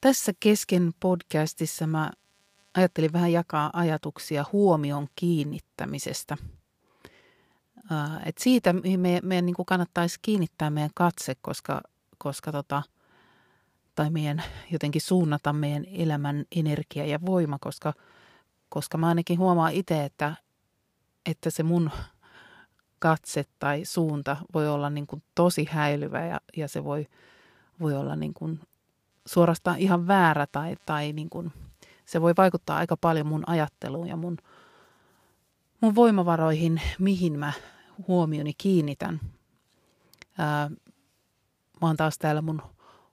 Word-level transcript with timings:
Tässä 0.00 0.32
kesken 0.40 0.92
podcastissa 1.00 1.86
mä 1.86 2.10
ajattelin 2.74 3.12
vähän 3.12 3.32
jakaa 3.32 3.70
ajatuksia 3.72 4.44
huomion 4.52 5.08
kiinnittämisestä. 5.16 6.36
Et 8.24 8.38
siitä 8.38 8.72
meidän, 8.72 9.20
meidän 9.22 9.46
niin 9.46 9.56
kannattaisi 9.66 10.18
kiinnittää 10.22 10.70
meidän 10.70 10.90
katse, 10.94 11.34
koska, 11.40 11.80
koska 12.18 12.52
tota, 12.52 12.82
tai 13.94 14.10
meidän 14.10 14.42
jotenkin 14.70 15.00
suunnata 15.00 15.52
meidän 15.52 15.84
elämän 15.84 16.44
energia 16.56 17.06
ja 17.06 17.18
voima, 17.26 17.58
koska, 17.60 17.94
koska 18.68 18.98
mä 18.98 19.08
ainakin 19.08 19.38
huomaan 19.38 19.72
itse, 19.72 20.04
että, 20.04 20.34
että 21.26 21.50
se 21.50 21.62
mun 21.62 21.90
katse 22.98 23.44
tai 23.58 23.84
suunta 23.84 24.36
voi 24.54 24.68
olla 24.68 24.90
niin 24.90 25.06
kuin 25.06 25.22
tosi 25.34 25.68
häilyvä 25.70 26.26
ja, 26.26 26.40
ja 26.56 26.68
se 26.68 26.84
voi, 26.84 27.06
voi 27.80 27.96
olla 27.96 28.16
niin 28.16 28.34
kuin 28.34 28.60
suorastaan 29.28 29.78
ihan 29.78 30.06
väärä 30.06 30.46
tai, 30.52 30.76
tai 30.86 31.12
niin 31.12 31.30
kuin, 31.30 31.52
se 32.04 32.20
voi 32.20 32.34
vaikuttaa 32.36 32.76
aika 32.76 32.96
paljon 32.96 33.26
mun 33.26 33.44
ajatteluun 33.46 34.08
ja 34.08 34.16
mun, 34.16 34.36
mun 35.80 35.94
voimavaroihin, 35.94 36.80
mihin 36.98 37.38
mä 37.38 37.52
huomioni 38.08 38.52
kiinnitän. 38.58 39.20
Ää, 40.38 40.70
mä 41.80 41.86
oon 41.86 41.96
taas 41.96 42.18
täällä 42.18 42.42
mun 42.42 42.62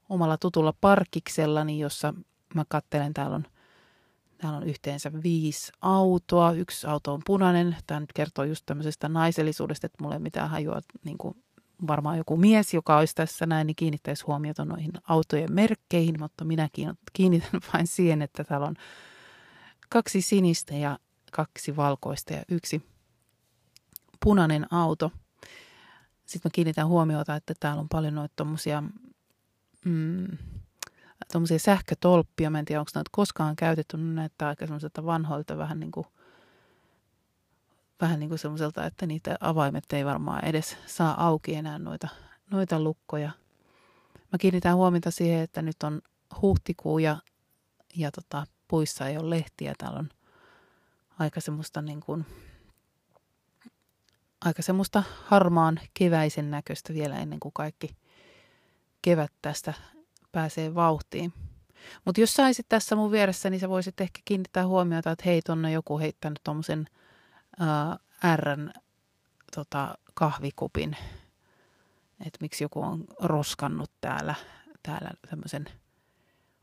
omalla 0.10 0.38
tutulla 0.38 0.74
parkkiksellani, 0.82 1.80
jossa 1.80 2.14
mä 2.56 2.64
kattelen, 2.68 3.14
täällä 3.14 3.36
on, 3.36 3.46
täällä 4.38 4.58
on 4.58 4.64
yhteensä 4.64 5.12
viisi 5.24 5.72
autoa. 5.82 6.52
Yksi 6.52 6.88
auto 6.88 7.14
on 7.14 7.22
punainen. 7.26 7.78
Tämä 7.88 8.00
nyt 8.00 8.14
kertoo 8.14 8.46
just 8.46 8.66
tämmöisestä 8.66 9.10
naisellisuudesta, 9.10 9.86
että 9.86 10.04
mulla 10.04 10.16
ei 10.16 10.20
mitään 10.20 10.50
hajua 10.50 10.80
niin 11.04 11.18
kuin 11.18 11.45
varmaan 11.88 12.18
joku 12.18 12.38
mies, 12.38 12.74
joka 12.74 12.98
olisi 12.98 13.16
tässä 13.16 13.46
näin, 13.46 13.68
niin 13.68 13.76
kiinnittäisi 13.76 14.24
huomiota 14.26 14.66
noihin 14.66 14.92
autojen 15.08 15.54
merkkeihin, 15.54 16.20
mutta 16.20 16.46
minä 16.46 16.70
kiinnitän 17.14 17.62
vain 17.74 17.88
siihen, 17.88 18.22
että 18.22 18.44
täällä 18.44 18.68
on 18.68 18.76
kaksi 19.90 20.22
sinistä 20.22 20.76
ja 20.76 21.00
kaksi 21.32 21.76
valkoista 21.76 22.34
ja 22.34 22.44
yksi 22.50 22.82
punainen 24.24 24.74
auto. 24.74 25.12
Sitten 26.26 26.50
mä 26.50 26.54
kiinnitän 26.54 26.88
huomiota, 26.88 27.36
että 27.36 27.54
täällä 27.60 27.80
on 27.80 27.90
paljon 27.90 28.16
noita 28.16 28.34
tuommoisia 28.36 28.84
mm, 29.86 30.28
sähkötolppia. 31.58 32.50
Mä 32.50 32.60
en 32.60 32.66
tiedä, 32.66 32.80
onko 32.80 32.92
näitä 32.96 33.10
koskaan 33.12 33.56
käytetty. 33.56 33.98
Ne 33.98 34.14
näyttää 34.14 34.48
aika 34.48 34.66
semmoiselta 34.66 35.06
vanhoilta 35.06 35.58
vähän 35.58 35.80
niin 35.80 35.92
kuin 35.92 36.08
vähän 38.02 38.20
niin 38.20 38.30
kuin 38.30 38.40
semmoiselta, 38.40 38.86
että 38.86 39.06
niitä 39.06 39.38
avaimet 39.40 39.94
ei 39.94 40.06
varmaan 40.06 40.46
edes 40.46 40.78
saa 40.86 41.26
auki 41.28 41.56
enää 41.56 41.80
noita, 41.80 42.08
noita 42.52 42.80
lukkoja. 42.80 43.32
Mä 44.32 44.38
kiinnitän 44.40 44.76
huomiota 44.76 45.12
siihen, 45.12 45.40
että 45.40 45.62
nyt 45.62 45.84
on 45.84 46.02
huhtikuu 46.42 47.00
ja, 47.00 47.18
ja 47.96 48.12
tota, 48.12 48.46
puissa 48.68 49.08
ei 49.08 49.18
ole 49.18 49.30
lehtiä. 49.30 49.74
Täällä 49.78 50.00
on 50.00 50.10
aika 51.20 51.42
semmoista 51.42 51.82
niin 51.82 52.00
kuin, 52.00 52.26
aika 54.46 54.62
semmoista 54.62 55.04
harmaan 55.24 55.80
keväisen 55.94 56.52
näköistä 56.52 56.94
vielä 56.94 57.20
ennen 57.20 57.40
kuin 57.40 57.54
kaikki 57.54 57.96
kevät 59.02 59.32
tästä 59.42 59.74
pääsee 60.32 60.76
vauhtiin. 60.76 61.34
Mutta 62.06 62.22
jos 62.22 62.34
saisit 62.34 62.66
tässä 62.70 62.96
mun 62.96 63.12
vieressä, 63.12 63.50
niin 63.50 63.60
sä 63.60 63.70
voisit 63.70 64.02
ehkä 64.02 64.20
kiinnittää 64.26 64.68
huomiota, 64.68 65.12
että 65.12 65.24
hei, 65.26 65.42
tonne 65.42 65.72
joku 65.72 66.00
heittänyt 66.00 66.40
tuommoisen– 66.44 66.86
äh, 67.62 68.36
Rn 68.36 68.72
tota, 69.56 69.96
kahvikupin, 70.14 70.98
että 72.26 72.38
miksi 72.42 72.64
joku 72.64 72.82
on 72.82 73.04
roskannut 73.22 73.92
täällä, 74.02 74.36
täällä 74.84 75.12
tämmöisen 75.30 75.66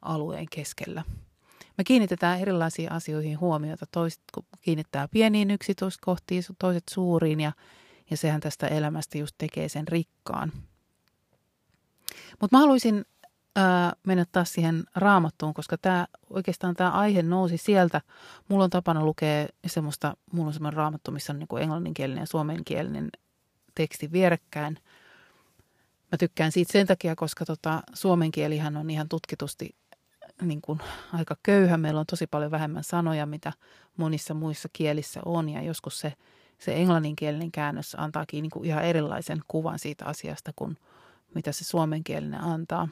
alueen 0.03 0.47
keskellä. 0.51 1.05
Me 1.79 1.85
kiinnitetään 1.85 2.41
erilaisiin 2.41 2.93
asioihin 2.93 3.41
huomiota. 3.41 3.87
Toiset 3.87 4.23
kiinnittää 4.61 5.09
pieniin 5.09 5.51
yksityiskohtiin, 5.51 6.43
toiset 6.59 6.85
suuriin 6.91 7.41
ja, 7.41 7.53
ja 8.11 8.17
sehän 8.17 8.41
tästä 8.41 8.67
elämästä 8.67 9.19
just 9.19 9.35
tekee 9.39 9.69
sen 9.69 9.89
rikkaan. 9.89 10.53
Mutta 12.41 12.57
mä 12.57 12.61
haluaisin 12.61 13.05
ää, 13.57 13.93
mennä 14.07 14.25
taas 14.33 14.53
siihen 14.53 14.85
raamattuun, 14.95 15.55
koska 15.55 15.79
tämä, 15.79 16.07
oikeastaan 16.31 16.77
tämä 16.77 16.91
aihe 16.91 17.23
nousi 17.23 17.57
sieltä. 17.57 18.01
Mulla 18.49 18.65
on 18.65 18.71
tapana 18.71 19.05
lukea 19.05 19.47
semmoista, 19.67 20.17
mulla 20.33 20.47
on 20.47 20.53
semmoinen 20.53 20.77
raamattu, 20.77 21.11
missä 21.11 21.33
on 21.33 21.39
niin 21.39 21.49
kuin 21.49 21.63
englanninkielinen 21.63 22.23
ja 22.23 22.27
suomenkielinen 22.27 23.11
teksti 23.75 24.13
vierekkäin. 24.13 24.79
Mä 26.13 26.19
tykkään 26.19 26.53
siitä 26.53 26.73
sen 26.73 26.87
takia, 26.87 27.17
koska 27.17 27.45
tota, 27.45 27.83
suomen 27.95 28.31
kielihän 28.31 28.77
on 28.77 28.91
ihan 28.91 29.09
tutkitusti 29.09 29.77
niin 30.43 30.63
kuin 30.63 30.79
aika 31.13 31.37
köyhä. 31.43 31.77
Meillä 31.77 32.01
on 32.01 32.07
tosi 32.07 32.27
paljon 32.27 32.51
vähemmän 32.51 32.85
sanoja, 32.85 33.27
mitä 33.27 33.53
monissa 33.97 34.35
muissa 34.35 34.69
kielissä 34.73 35.21
on. 35.25 35.49
Ja 35.49 35.63
joskus 35.63 36.01
se, 36.01 36.13
se 36.59 36.75
englanninkielinen 36.77 37.53
käännös 37.53 37.97
antaakin 37.99 38.43
niin 38.43 38.51
kuin 38.51 38.65
ihan 38.65 38.85
erilaisen 38.85 39.41
kuvan 39.49 39.79
siitä 39.79 40.05
asiasta 40.05 40.53
kuin 40.57 40.77
mitä 41.35 41.53
se 41.53 41.65
suomenkielinen 41.65 42.41
antaa. 42.41 42.89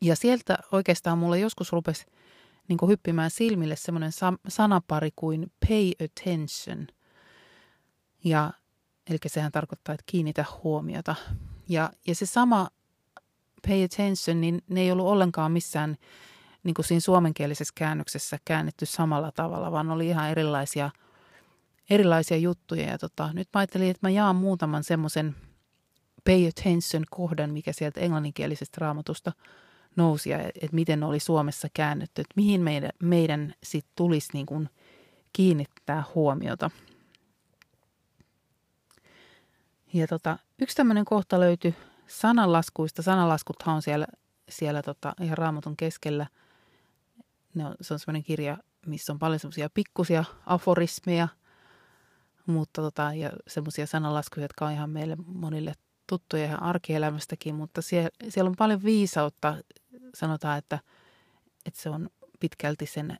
Ja 0.00 0.16
sieltä 0.16 0.58
oikeastaan 0.72 1.18
mulle 1.18 1.38
joskus 1.38 1.72
rupesi 1.72 2.06
niin 2.68 2.88
hyppimään 2.88 3.30
silmille 3.30 3.76
semmoinen 3.76 4.12
sanapari 4.48 5.10
kuin 5.16 5.52
pay 5.68 5.92
attention. 6.04 6.86
Ja, 8.24 8.52
eli 9.10 9.18
sehän 9.26 9.52
tarkoittaa, 9.52 9.94
että 9.94 10.04
kiinnitä 10.06 10.44
huomiota. 10.64 11.14
Ja, 11.68 11.90
ja 12.06 12.14
se 12.14 12.26
sama 12.26 12.68
pay 13.68 13.84
attention, 13.84 14.40
niin 14.40 14.62
ne 14.68 14.80
ei 14.80 14.92
ollut 14.92 15.06
ollenkaan 15.06 15.52
missään 15.52 15.96
niin 16.62 16.74
kuin 16.74 16.86
siinä 16.86 17.00
suomenkielisessä 17.00 17.72
käännöksessä 17.74 18.38
käännetty 18.44 18.86
samalla 18.86 19.32
tavalla, 19.32 19.72
vaan 19.72 19.90
oli 19.90 20.08
ihan 20.08 20.30
erilaisia, 20.30 20.90
erilaisia 21.90 22.36
juttuja. 22.36 22.86
Ja 22.86 22.98
tota, 22.98 23.32
nyt 23.32 23.48
mä 23.54 23.58
ajattelin, 23.60 23.90
että 23.90 24.06
mä 24.06 24.10
jaan 24.10 24.36
muutaman 24.36 24.84
semmoisen 24.84 25.36
pay 26.24 26.48
attention 26.48 27.04
kohdan, 27.10 27.50
mikä 27.50 27.72
sieltä 27.72 28.00
englanninkielisestä 28.00 28.78
raamatusta– 28.80 29.32
nousi 29.98 30.30
ja 30.30 30.38
että 30.40 30.68
miten 30.72 31.02
oli 31.02 31.20
Suomessa 31.20 31.68
käännetty, 31.74 32.20
että 32.20 32.32
mihin 32.36 32.60
meidän, 32.60 32.90
meidän 33.02 33.54
sitten 33.62 33.92
tulisi 33.96 34.28
niin 34.32 34.46
kuin 34.46 34.68
kiinnittää 35.32 36.04
huomiota. 36.14 36.70
Ja 39.92 40.06
tota, 40.06 40.38
yksi 40.58 40.76
tämmöinen 40.76 41.04
kohta 41.04 41.40
löytyi 41.40 41.74
sananlaskuista. 42.06 43.02
Sananlaskuthan 43.02 43.74
on 43.74 43.82
siellä, 43.82 44.06
siellä 44.48 44.82
tota, 44.82 45.14
ihan 45.20 45.38
raamatun 45.38 45.76
keskellä. 45.76 46.26
Ne 47.54 47.66
on, 47.66 47.74
se 47.80 47.94
on 47.94 48.00
semmoinen 48.00 48.22
kirja, 48.22 48.58
missä 48.86 49.12
on 49.12 49.18
paljon 49.18 49.40
semmoisia 49.40 49.70
pikkusia 49.74 50.24
aforismeja, 50.46 51.28
mutta 52.46 52.82
tota, 52.82 53.14
ja 53.14 53.32
semmoisia 53.46 53.86
sananlaskuja, 53.86 54.44
jotka 54.44 54.66
on 54.66 54.72
ihan 54.72 54.90
meille 54.90 55.16
monille 55.26 55.74
tuttuja 56.06 56.44
ihan 56.44 56.62
arkielämästäkin, 56.62 57.54
mutta 57.54 57.82
siellä, 57.82 58.10
siellä 58.28 58.48
on 58.48 58.56
paljon 58.58 58.82
viisautta. 58.82 59.56
Sanotaan, 60.14 60.58
että, 60.58 60.78
että 61.66 61.80
se 61.80 61.90
on 61.90 62.10
pitkälti 62.40 62.86
sen, 62.86 63.18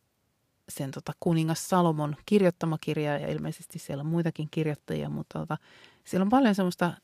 sen 0.69 0.91
tota 0.91 1.13
kuningas 1.21 1.69
Salomon 1.69 2.17
kirjoittama 2.27 2.79
kirja 2.81 3.19
ja 3.19 3.29
ilmeisesti 3.29 3.79
siellä 3.79 4.01
on 4.01 4.07
muitakin 4.07 4.49
kirjoittajia, 4.51 5.09
mutta 5.09 5.39
tota, 5.39 5.59
siellä 6.05 6.23
on 6.23 6.31
paljon 6.31 6.55
semmoista 6.55 6.95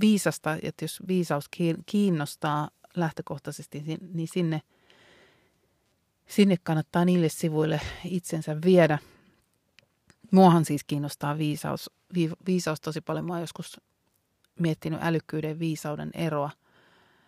viisasta, 0.00 0.56
että 0.62 0.84
jos 0.84 1.00
viisaus 1.08 1.44
kiinnostaa 1.86 2.70
lähtökohtaisesti, 2.96 3.84
niin 4.14 4.28
sinne, 4.28 4.62
sinne 6.26 6.56
kannattaa 6.62 7.04
niille 7.04 7.28
sivuille 7.28 7.80
itsensä 8.04 8.56
viedä. 8.64 8.98
Muahan 10.30 10.64
siis 10.64 10.84
kiinnostaa 10.84 11.38
viisaus, 11.38 11.90
viisaus 12.46 12.80
tosi 12.80 13.00
paljon. 13.00 13.24
Mä 13.24 13.32
oon 13.32 13.40
joskus 13.40 13.80
miettinyt 14.58 15.00
älykkyyden 15.02 15.58
viisauden 15.58 16.10
eroa. 16.14 16.50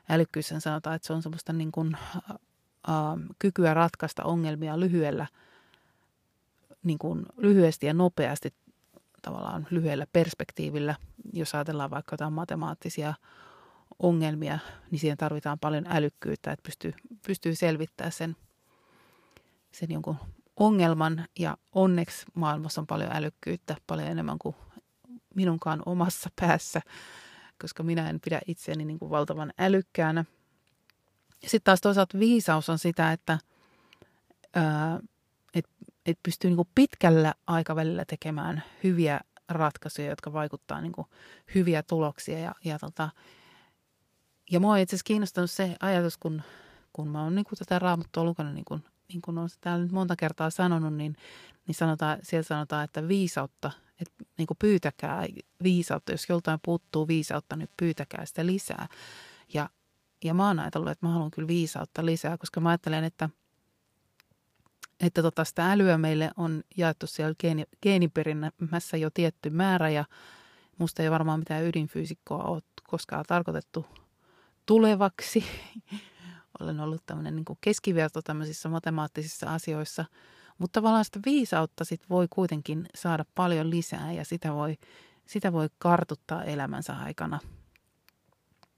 Älykkyyshän 0.09 0.61
sanotaan, 0.61 0.97
että 0.97 1.07
se 1.07 1.13
on 1.13 1.23
semmoista 1.23 1.53
niin 1.53 1.73
kuin, 1.73 1.97
ä, 1.97 2.93
kykyä 3.39 3.75
ratkaista 3.75 4.25
ongelmia 4.25 4.81
lyhyellä, 4.81 5.27
niin 6.83 6.99
kuin 6.99 7.27
lyhyesti 7.37 7.87
ja 7.87 7.95
nopeasti 7.95 8.55
tavallaan 9.23 9.67
lyhyellä 9.71 10.07
perspektiivillä. 10.13 10.95
Jos 11.33 11.55
ajatellaan 11.55 11.91
vaikka 11.91 12.15
jotain 12.15 12.33
matemaattisia 12.33 13.15
ongelmia, 13.99 14.59
niin 14.91 14.99
siihen 14.99 15.17
tarvitaan 15.19 15.59
paljon 15.59 15.85
älykkyyttä, 15.89 16.53
että 16.53 16.63
pystyy, 16.63 16.95
pystyy 17.27 17.55
selvittämään 17.55 18.13
sen, 18.13 18.37
sen 19.73 19.91
jonkun 19.91 20.17
ongelman. 20.57 21.27
Ja 21.39 21.57
onneksi 21.73 22.27
maailmassa 22.35 22.81
on 22.81 22.87
paljon 22.87 23.11
älykkyyttä, 23.13 23.77
paljon 23.87 24.09
enemmän 24.09 24.39
kuin 24.39 24.57
minunkaan 25.35 25.83
omassa 25.87 26.31
päässä, 26.41 26.81
koska 27.63 27.83
minä 27.83 28.11
en 28.11 28.21
pidä 28.21 28.41
itseäni 28.47 28.85
niin 28.85 28.99
kuin 28.99 29.11
valtavan 29.11 29.53
älykkäänä. 29.59 30.25
Sitten 31.43 31.65
taas 31.65 31.81
toisaalta 31.81 32.19
viisaus 32.19 32.69
on 32.69 32.79
sitä, 32.79 33.13
että 33.13 33.39
et, 35.55 35.69
et 36.07 36.19
pystyy 36.23 36.51
niin 36.51 36.57
kuin 36.57 36.69
pitkällä 36.75 37.35
aikavälillä 37.47 38.05
tekemään 38.05 38.63
hyviä 38.85 39.21
ratkaisuja, 39.49 40.09
jotka 40.09 40.33
vaikuttaa 40.33 40.81
niin 40.81 40.93
kuin 40.93 41.07
hyviä 41.55 41.83
tuloksia. 41.83 42.39
Ja, 42.39 42.55
ja, 42.65 42.79
tota, 42.79 43.11
ja 44.51 44.61
mua 44.61 44.73
on 44.73 44.79
itse 44.79 44.97
asiassa 44.97 45.07
kiinnostanut 45.07 45.51
se 45.51 45.77
ajatus, 45.81 46.19
kun, 46.19 46.43
kun 46.93 47.09
mä 47.09 47.23
oon 47.23 47.35
niin 47.35 47.45
kuin 47.45 47.59
tätä 47.59 47.79
raamattua 47.79 48.25
lukenut, 48.25 48.55
niin 48.55 48.65
kuin, 48.65 48.85
niin 49.09 49.23
kuin 49.23 49.39
olen 49.39 49.51
täällä 49.61 49.83
nyt 49.83 49.93
monta 49.93 50.17
kertaa 50.17 50.51
sanonut, 50.51 50.95
niin, 50.95 51.17
niin 51.67 51.75
sanotaan, 51.75 52.19
siellä 52.23 52.43
sanotaan, 52.43 52.85
että 52.85 53.09
viisautta, 53.09 53.71
että 54.03 54.25
niin 54.39 54.47
kuin 54.47 54.59
pyytäkää 54.59 55.27
viisautta. 55.63 56.13
Jos 56.13 56.27
joltain 56.29 56.59
puuttuu 56.65 57.09
viisautta, 57.09 57.57
niin 57.57 57.69
pyytäkää 57.77 58.27
sitä 58.27 58.47
lisää. 58.47 58.89
Ja, 59.55 59.71
ja 60.25 60.35
mä 60.35 60.47
oon 60.47 60.59
ajatellut, 60.59 60.91
että 60.91 61.07
mä 61.07 61.13
haluan 61.13 61.31
kyllä 61.31 61.49
viisautta 61.49 62.07
lisää, 62.07 62.39
koska 62.39 62.61
mä 62.61 62.69
ajattelen, 62.69 63.05
että– 63.05 63.31
että 65.03 65.23
tota 65.23 65.45
sitä 65.45 65.73
älyä 65.73 65.99
meille 65.99 66.31
on 66.37 66.63
jaettu 66.77 67.07
siellä 67.07 67.35
geeni, 67.41 67.65
geeniperinnässä 67.83 68.97
jo 68.97 69.11
tietty 69.11 69.51
määrä 69.51 69.91
ja 69.91 70.05
musta 70.79 71.03
ei 71.03 71.11
varmaan 71.11 71.39
mitään 71.39 71.65
ydinfyysikkoa 71.67 72.45
ole 72.45 72.63
koskaan 72.83 73.25
tarkoitettu 73.29 73.87
tulevaksi. 74.67 75.45
Olen 76.61 76.81
ollut 76.81 77.03
tämmöinen 77.07 77.37
niin 77.37 77.45
keskiverto 77.61 78.23
tämmöisissä 78.23 78.69
matemaattisissa 78.69 79.55
asioissa, 79.55 80.05
mutta 80.59 80.81
tavallaan 80.81 81.05
sitä 81.05 81.21
viisautta 81.27 81.85
sit 81.85 82.11
voi 82.11 82.27
kuitenkin 82.31 82.87
saada 82.95 83.25
paljon 83.35 83.71
lisää 83.71 84.13
ja 84.13 84.25
sitä 84.25 84.55
voi, 84.55 84.79
sitä 85.27 85.53
voi 85.53 85.69
kartuttaa 85.79 86.45
elämänsä 86.45 86.93
aikana. 86.93 87.41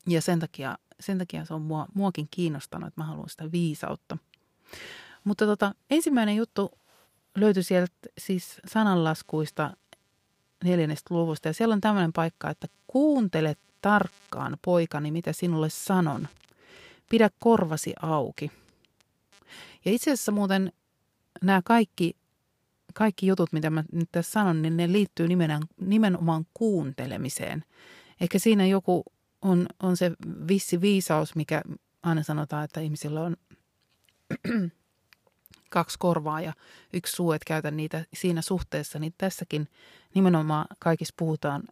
Ja 0.06 0.22
sen 0.22 0.40
takia, 0.40 0.78
sen 1.00 1.18
takia 1.18 1.44
se 1.44 1.54
on 1.54 1.62
mua, 1.62 1.86
muakin 1.94 2.28
kiinnostanut, 2.30 2.88
että 2.88 3.00
mä 3.00 3.06
haluan 3.06 3.28
sitä 3.28 3.52
viisautta. 3.52 4.18
Mutta 5.24 5.46
tota, 5.46 5.74
ensimmäinen 5.90 6.36
juttu 6.36 6.78
löytyi 7.36 7.62
sieltä 7.62 7.92
siis 8.18 8.60
sananlaskuista 8.66 9.76
neljännestä 10.64 11.14
luvusta. 11.14 11.48
Ja 11.48 11.54
siellä 11.54 11.72
on 11.72 11.80
tämmöinen 11.80 12.12
paikka, 12.12 12.50
että 12.50 12.66
kuuntele 12.86 13.56
tarkkaan, 13.80 14.58
poikani, 14.64 15.10
mitä 15.10 15.32
sinulle 15.32 15.70
sanon. 15.70 16.28
Pidä 17.10 17.30
korvasi 17.38 17.94
auki. 18.02 18.52
Ja 19.84 19.92
itse 19.92 20.10
asiassa 20.10 20.32
muuten 20.32 20.72
nämä 21.44 21.61
kaikki, 21.64 22.17
kaikki 22.94 23.26
jutut, 23.26 23.52
mitä 23.52 23.70
mä 23.70 23.85
nyt 23.93 24.08
tässä 24.12 24.32
sanon, 24.32 24.62
niin 24.62 24.76
ne 24.76 24.93
liittyy 24.93 25.29
nimenomaan, 25.29 25.69
nimenomaan 25.81 26.46
kuuntelemiseen. 26.55 27.64
Ehkä 28.20 28.38
siinä 28.38 28.67
joku 28.67 29.05
on, 29.43 29.67
on 29.82 29.96
se 29.96 30.12
vissi 30.49 30.81
viisaus, 30.81 31.35
mikä 31.35 31.62
aina 32.02 32.23
sanotaan, 32.23 32.64
että 32.64 32.81
ihmisillä 32.81 33.20
on 33.20 33.37
kaksi 35.70 35.99
korvaa 35.99 36.41
ja 36.41 36.52
yksi 36.93 37.17
suu, 37.17 37.32
että 37.32 37.46
käytä 37.46 37.70
niitä 37.70 38.05
siinä 38.14 38.43
suhteessa, 38.43 38.99
niin 38.99 39.14
tässäkin 39.19 39.69
nimenomaan 40.14 40.67
kaikissa 40.79 41.14
puhutaan 41.19 41.62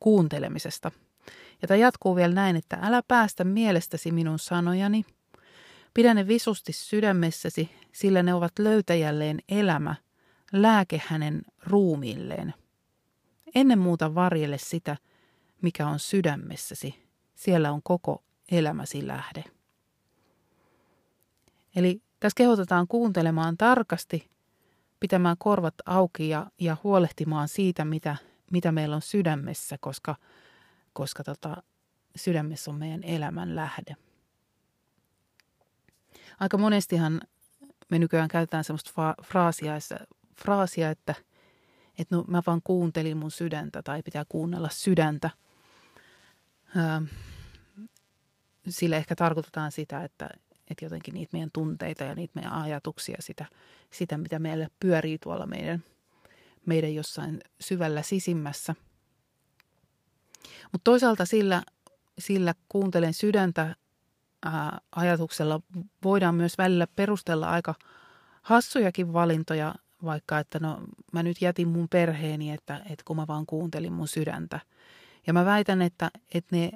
kuuntelemisesta. 0.00 0.90
Ja 1.62 1.68
tämä 1.68 1.78
jatkuu 1.78 2.16
vielä 2.16 2.34
näin, 2.34 2.56
että 2.56 2.78
älä 2.82 3.02
päästä 3.08 3.44
mielestäsi 3.44 4.12
minun 4.12 4.38
sanojani, 4.38 5.04
pidä 5.94 6.14
ne 6.14 6.28
visusti 6.28 6.72
sydämessäsi, 6.72 7.70
sillä 7.92 8.22
ne 8.22 8.34
ovat 8.34 8.52
löytäjälleen 8.58 9.38
elämä, 9.48 9.94
lääke 10.52 11.02
hänen 11.06 11.42
ruumiilleen. 11.66 12.54
Ennen 13.54 13.78
muuta 13.78 14.14
varjele 14.14 14.58
sitä, 14.58 14.96
mikä 15.62 15.86
on 15.86 15.98
sydämessäsi, 15.98 17.08
siellä 17.34 17.72
on 17.72 17.82
koko 17.82 18.24
elämäsi 18.50 19.06
lähde. 19.06 19.44
Eli 21.76 22.02
tässä 22.20 22.36
kehotetaan 22.36 22.88
kuuntelemaan 22.88 23.56
tarkasti, 23.56 24.30
pitämään 25.00 25.36
korvat 25.38 25.74
auki 25.86 26.28
ja, 26.28 26.46
ja 26.60 26.76
huolehtimaan 26.84 27.48
siitä, 27.48 27.84
mitä, 27.84 28.16
mitä 28.50 28.72
meillä 28.72 28.96
on 28.96 29.02
sydämessä, 29.02 29.76
koska, 29.80 30.16
koska 30.92 31.24
tota, 31.24 31.62
sydämessä 32.16 32.70
on 32.70 32.76
meidän 32.76 33.04
elämän 33.04 33.56
lähde. 33.56 33.96
Aika 36.40 36.58
monestihan 36.58 37.20
me 37.88 37.98
nykyään 37.98 38.28
käytetään 38.28 38.64
sellaista 38.64 38.90
fa- 38.90 39.26
fraasia, 39.26 39.72
fraasia 40.44 40.90
että, 40.90 41.14
että 41.98 42.16
no, 42.16 42.24
mä 42.28 42.42
vaan 42.46 42.60
kuuntelin 42.64 43.16
mun 43.16 43.30
sydäntä 43.30 43.82
tai 43.82 44.02
pitää 44.02 44.24
kuunnella 44.28 44.68
sydäntä. 44.68 45.30
Öö, 46.76 47.00
sillä 48.68 48.96
ehkä 48.96 49.16
tarkoitetaan 49.16 49.72
sitä, 49.72 50.04
että, 50.04 50.30
että 50.70 50.84
jotenkin 50.84 51.14
niitä 51.14 51.30
meidän 51.32 51.50
tunteita 51.52 52.04
ja 52.04 52.14
niitä 52.14 52.32
meidän 52.34 52.52
ajatuksia, 52.52 53.16
sitä, 53.20 53.44
sitä 53.90 54.18
mitä 54.18 54.38
meillä 54.38 54.68
pyörii 54.80 55.18
tuolla 55.18 55.46
meidän, 55.46 55.84
meidän 56.66 56.94
jossain 56.94 57.40
syvällä 57.60 58.02
sisimmässä. 58.02 58.74
Mutta 60.72 60.84
toisaalta 60.84 61.24
sillä, 61.24 61.62
sillä 62.18 62.54
kuuntelen 62.68 63.14
sydäntä 63.14 63.76
ajatuksella 64.96 65.60
voidaan 66.04 66.34
myös 66.34 66.58
välillä 66.58 66.86
perustella 66.86 67.50
aika 67.50 67.74
hassujakin 68.42 69.12
valintoja, 69.12 69.74
vaikka 70.04 70.38
että 70.38 70.58
no 70.58 70.80
mä 71.12 71.22
nyt 71.22 71.42
jätin 71.42 71.68
mun 71.68 71.88
perheeni, 71.88 72.50
että, 72.50 72.76
että 72.76 73.02
kun 73.04 73.16
mä 73.16 73.26
vaan 73.26 73.46
kuuntelin 73.46 73.92
mun 73.92 74.08
sydäntä. 74.08 74.60
Ja 75.26 75.32
mä 75.32 75.44
väitän, 75.44 75.82
että, 75.82 76.10
että 76.34 76.56
ne 76.56 76.70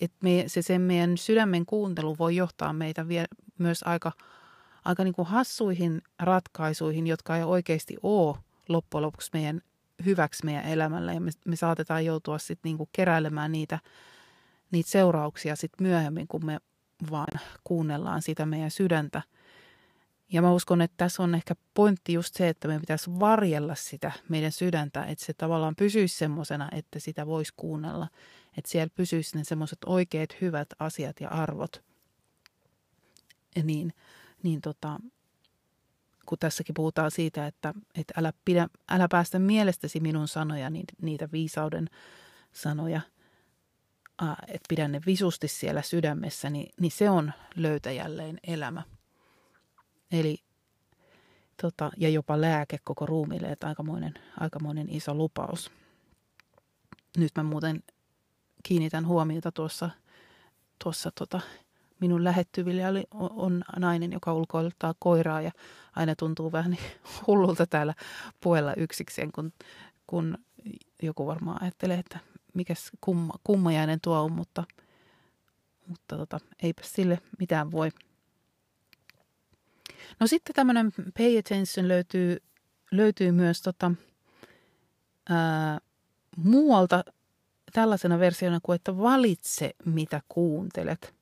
että 0.00 0.16
me, 0.20 0.44
se 0.46 0.62
sen 0.62 0.80
meidän 0.80 1.18
sydämen 1.18 1.66
kuuntelu 1.66 2.18
voi 2.18 2.36
johtaa 2.36 2.72
meitä 2.72 3.08
vie, 3.08 3.24
myös 3.58 3.82
aika, 3.82 4.12
aika 4.84 5.04
niin 5.04 5.14
kuin 5.14 5.28
hassuihin 5.28 6.02
ratkaisuihin, 6.18 7.06
jotka 7.06 7.36
ei 7.36 7.42
oikeasti 7.42 7.96
ole 8.02 8.36
loppujen 8.68 9.02
lopuksi 9.02 9.30
meidän 9.32 9.60
hyväksi 10.04 10.44
meidän 10.44 10.64
elämällä. 10.64 11.12
Ja 11.12 11.20
me, 11.20 11.30
me 11.46 11.56
saatetaan 11.56 12.04
joutua 12.04 12.38
sitten 12.38 12.76
niin 12.78 12.88
keräilemään 12.92 13.52
niitä, 13.52 13.78
niitä 14.70 14.90
seurauksia 14.90 15.56
sitten 15.56 15.86
myöhemmin, 15.86 16.28
kun 16.28 16.46
me 16.46 16.58
vaan 17.10 17.40
kuunnellaan 17.64 18.22
sitä 18.22 18.46
meidän 18.46 18.70
sydäntä. 18.70 19.22
Ja 20.32 20.42
mä 20.42 20.52
uskon, 20.52 20.82
että 20.82 20.94
tässä 20.96 21.22
on 21.22 21.34
ehkä 21.34 21.54
pointti 21.74 22.12
just 22.12 22.34
se, 22.34 22.48
että 22.48 22.68
me 22.68 22.80
pitäisi 22.80 23.10
varjella 23.20 23.74
sitä 23.74 24.12
meidän 24.28 24.52
sydäntä, 24.52 25.04
että 25.04 25.24
se 25.24 25.32
tavallaan 25.32 25.76
pysyisi 25.76 26.18
semmoisena, 26.18 26.68
että 26.72 26.98
sitä 26.98 27.26
voisi 27.26 27.52
kuunnella– 27.56 28.08
että 28.58 28.70
siellä 28.70 28.90
pysyisi 28.94 29.38
ne 29.38 29.44
semmoiset 29.44 29.78
oikeat 29.86 30.40
hyvät 30.40 30.68
asiat 30.78 31.20
ja 31.20 31.28
arvot. 31.28 31.84
Ja 33.56 33.62
niin, 33.62 33.92
niin 34.42 34.60
tota, 34.60 35.00
kun 36.26 36.38
tässäkin 36.38 36.74
puhutaan 36.74 37.10
siitä, 37.10 37.46
että, 37.46 37.74
että 37.94 38.14
älä, 38.16 38.32
pidä, 38.44 38.68
älä 38.88 39.08
päästä 39.10 39.38
mielestäsi 39.38 40.00
minun 40.00 40.28
sanoja, 40.28 40.70
niin, 40.70 40.84
niitä 41.02 41.28
viisauden 41.32 41.88
sanoja, 42.52 43.00
että 44.48 44.66
pidä 44.68 44.88
ne 44.88 45.00
visusti 45.06 45.48
siellä 45.48 45.82
sydämessä, 45.82 46.50
niin, 46.50 46.72
niin 46.80 46.90
se 46.90 47.10
on 47.10 47.32
löytäjälleen 47.56 48.38
elämä. 48.46 48.82
Eli 50.12 50.38
tota, 51.62 51.90
ja 51.96 52.08
jopa 52.08 52.40
lääke 52.40 52.78
koko 52.84 53.06
ruumille, 53.06 53.46
että 53.46 53.68
aikamoinen, 53.68 54.14
aikamoinen 54.40 54.90
iso 54.90 55.14
lupaus. 55.14 55.70
Nyt 57.16 57.32
mä 57.36 57.42
muuten 57.42 57.82
kiinnitän 58.62 59.06
huomiota 59.06 59.52
tuossa, 59.52 59.90
tuossa 60.84 61.10
tota, 61.18 61.40
minun 62.00 62.24
lähettyville 62.24 62.88
oli, 62.88 63.04
on 63.14 63.64
nainen, 63.76 64.12
joka 64.12 64.34
ulkoiluttaa 64.34 64.94
koiraa 64.98 65.40
ja 65.40 65.50
aina 65.96 66.16
tuntuu 66.16 66.52
vähän 66.52 66.70
niin 66.70 66.82
hullulta 67.26 67.66
täällä 67.66 67.94
puella 68.40 68.74
yksikseen, 68.74 69.32
kun, 69.32 69.52
kun 70.06 70.38
joku 71.02 71.26
varmaan 71.26 71.62
ajattelee, 71.62 71.98
että 71.98 72.18
mikäs 72.58 72.90
kumma, 73.00 73.34
kummajainen 73.44 74.00
tuo 74.00 74.20
on, 74.20 74.32
mutta, 74.32 74.64
mutta 75.86 76.16
tota, 76.16 76.40
eipä 76.62 76.82
sille 76.84 77.18
mitään 77.38 77.70
voi. 77.70 77.90
No 80.20 80.26
sitten 80.26 80.54
tämmöinen 80.54 80.92
pay 81.18 81.38
attention 81.38 81.88
löytyy, 81.88 82.42
löytyy 82.90 83.32
myös 83.32 83.62
tota, 83.62 83.90
ää, 85.28 85.78
muualta 86.36 87.04
tällaisena 87.72 88.18
versiona 88.18 88.60
kuin, 88.62 88.76
että 88.76 88.98
valitse 88.98 89.74
mitä 89.84 90.22
kuuntelet. 90.28 91.14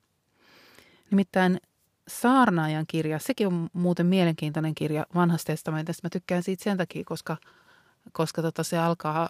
Nimittäin 1.10 1.60
Saarnaajan 2.08 2.86
kirja, 2.86 3.18
sekin 3.18 3.46
on 3.46 3.68
muuten 3.72 4.06
mielenkiintoinen 4.06 4.74
kirja 4.74 5.06
vanhasta 5.14 5.46
testamentista. 5.46 6.06
Mä 6.06 6.10
tykkään 6.10 6.42
siitä 6.42 6.64
sen 6.64 6.76
takia, 6.76 7.04
koska 7.04 7.36
koska 8.12 8.42
tota 8.42 8.62
se 8.62 8.78
alkaa, 8.78 9.28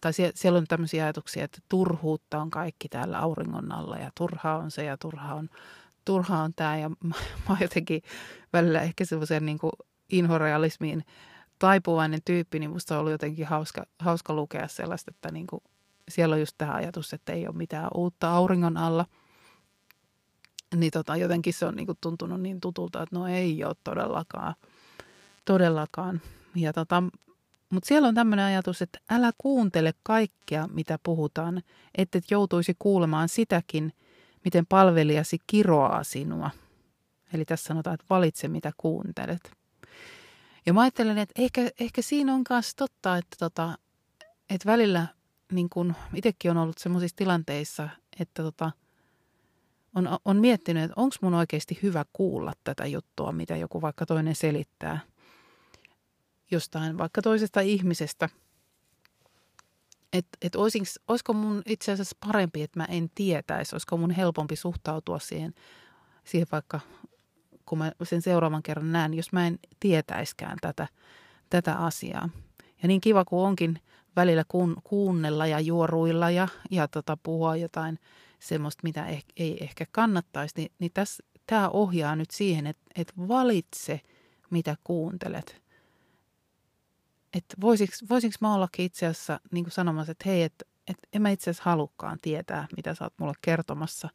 tai 0.00 0.12
sie, 0.12 0.32
siellä 0.34 0.58
on 0.58 0.66
tämmöisiä 0.68 1.04
ajatuksia, 1.04 1.44
että 1.44 1.58
turhuutta 1.68 2.40
on 2.40 2.50
kaikki 2.50 2.88
täällä 2.88 3.18
auringon 3.18 3.72
alla 3.72 3.96
ja 3.96 4.10
turhaa 4.14 4.56
on 4.56 4.70
se 4.70 4.84
ja 4.84 4.96
turhaa 4.96 5.34
on, 5.34 5.48
turhaa 6.04 6.42
on 6.42 6.54
tämä. 6.54 6.78
Ja 6.78 6.88
mä, 7.04 7.14
mä 7.48 7.48
oon 7.48 7.58
jotenkin 7.60 8.02
välillä 8.52 8.82
ehkä 8.82 9.04
semmoisen 9.04 9.46
niin 9.46 9.58
inhorealismiin 10.10 11.04
taipuvainen 11.58 12.20
tyyppi, 12.24 12.58
niin 12.58 12.70
musta 12.70 12.94
on 12.94 13.00
ollut 13.00 13.12
jotenkin 13.12 13.46
hauska, 13.46 13.86
hauska 13.98 14.34
lukea 14.34 14.68
sellaista, 14.68 15.10
että 15.14 15.30
niin 15.30 15.46
kuin, 15.46 15.62
siellä 16.08 16.32
on 16.34 16.40
just 16.40 16.54
tämä 16.58 16.74
ajatus, 16.74 17.12
että 17.12 17.32
ei 17.32 17.46
ole 17.46 17.56
mitään 17.56 17.88
uutta 17.94 18.30
auringon 18.30 18.76
alla. 18.76 19.06
Niin 20.76 20.90
tota, 20.90 21.16
jotenkin 21.16 21.54
se 21.54 21.66
on 21.66 21.76
niin 21.76 21.86
kuin 21.86 21.98
tuntunut 22.00 22.40
niin 22.40 22.60
tutulta, 22.60 23.02
että 23.02 23.16
no 23.16 23.26
ei 23.26 23.64
ole 23.64 23.74
todellakaan. 23.84 24.54
Todellakaan. 25.44 26.20
Ja 26.54 26.72
tota, 26.72 27.02
mutta 27.70 27.88
siellä 27.88 28.08
on 28.08 28.14
tämmöinen 28.14 28.44
ajatus, 28.44 28.82
että 28.82 28.98
älä 29.10 29.30
kuuntele 29.38 29.94
kaikkea, 30.02 30.68
mitä 30.72 30.98
puhutaan, 31.02 31.62
että 31.94 32.18
et 32.18 32.30
joutuisi 32.30 32.76
kuulemaan 32.78 33.28
sitäkin, 33.28 33.92
miten 34.44 34.66
palvelijasi 34.66 35.38
kiroaa 35.46 36.04
sinua. 36.04 36.50
Eli 37.32 37.44
tässä 37.44 37.66
sanotaan, 37.66 37.94
että 37.94 38.06
valitse 38.10 38.48
mitä 38.48 38.72
kuuntelet. 38.76 39.52
Ja 40.66 40.72
mä 40.72 40.80
ajattelen, 40.80 41.18
että 41.18 41.42
ehkä, 41.42 41.70
ehkä 41.80 42.02
siinä 42.02 42.34
on 42.34 42.44
myös 42.50 42.74
totta, 42.74 43.16
että, 43.16 43.36
tota, 43.38 43.78
että 44.50 44.70
välillä 44.70 45.06
niin 45.52 45.70
kun 45.70 45.94
itsekin 46.14 46.50
on 46.50 46.56
ollut 46.56 46.78
sellaisissa 46.78 47.16
tilanteissa, 47.16 47.88
että 48.20 48.42
tota, 48.42 48.70
on, 49.94 50.18
on 50.24 50.36
miettinyt, 50.36 50.82
että 50.82 51.00
onko 51.00 51.16
mun 51.20 51.34
oikeasti 51.34 51.78
hyvä 51.82 52.04
kuulla 52.12 52.52
tätä 52.64 52.86
juttua, 52.86 53.32
mitä 53.32 53.56
joku 53.56 53.82
vaikka 53.82 54.06
toinen 54.06 54.34
selittää 54.34 55.00
jostain 56.50 56.98
vaikka 56.98 57.22
toisesta 57.22 57.60
ihmisestä. 57.60 58.28
Että 60.12 60.38
et 60.42 60.56
olisiko 60.56 61.32
mun 61.32 61.62
itse 61.66 61.92
asiassa 61.92 62.16
parempi, 62.26 62.62
että 62.62 62.80
mä 62.80 62.84
en 62.84 63.10
tietäisi, 63.14 63.74
olisiko 63.74 63.96
mun 63.96 64.10
helpompi 64.10 64.56
suhtautua 64.56 65.18
siihen, 65.18 65.54
siihen 66.24 66.46
vaikka 66.52 66.80
kun 67.66 67.78
mä 67.78 67.92
sen 68.02 68.22
seuraavan 68.22 68.62
kerran 68.62 68.92
näen, 68.92 69.14
jos 69.14 69.32
mä 69.32 69.46
en 69.46 69.58
tietäiskään 69.80 70.58
tätä, 70.60 70.88
tätä 71.50 71.74
asiaa. 71.76 72.28
Ja 72.82 72.88
niin 72.88 73.00
kiva 73.00 73.24
kuin 73.24 73.46
onkin 73.46 73.80
välillä 74.16 74.44
kuun, 74.48 74.76
kuunnella 74.84 75.46
ja 75.46 75.60
juoruilla 75.60 76.30
ja, 76.30 76.48
ja 76.70 76.88
tota, 76.88 77.18
puhua 77.22 77.56
jotain 77.56 77.98
semmoista, 78.38 78.80
mitä 78.84 79.06
eh, 79.06 79.24
ei 79.36 79.64
ehkä 79.64 79.86
kannattaisi, 79.92 80.54
niin, 80.56 80.72
niin 80.78 80.92
tämä 81.46 81.68
ohjaa 81.68 82.16
nyt 82.16 82.30
siihen, 82.30 82.66
että, 82.66 82.82
että 82.96 83.12
valitse, 83.28 84.00
mitä 84.50 84.76
kuuntelet. 84.84 85.62
Että 87.34 87.56
voisiko, 87.60 87.92
voisiko 88.10 88.34
mä 88.40 88.54
ollakin 88.54 88.86
itse 88.86 89.06
asiassa 89.06 89.40
niin 89.52 89.64
kuin 89.64 89.72
sanomassa, 89.72 90.12
että 90.12 90.28
hei, 90.28 90.42
että, 90.42 90.64
että 90.88 91.08
en 91.12 91.22
mä 91.22 91.30
itse 91.30 91.50
asiassa 91.50 91.70
halukkaan 91.70 92.18
tietää, 92.22 92.66
mitä 92.76 92.94
sä 92.94 93.04
oot 93.04 93.14
mulle 93.18 93.34
kertomassa, 93.42 94.08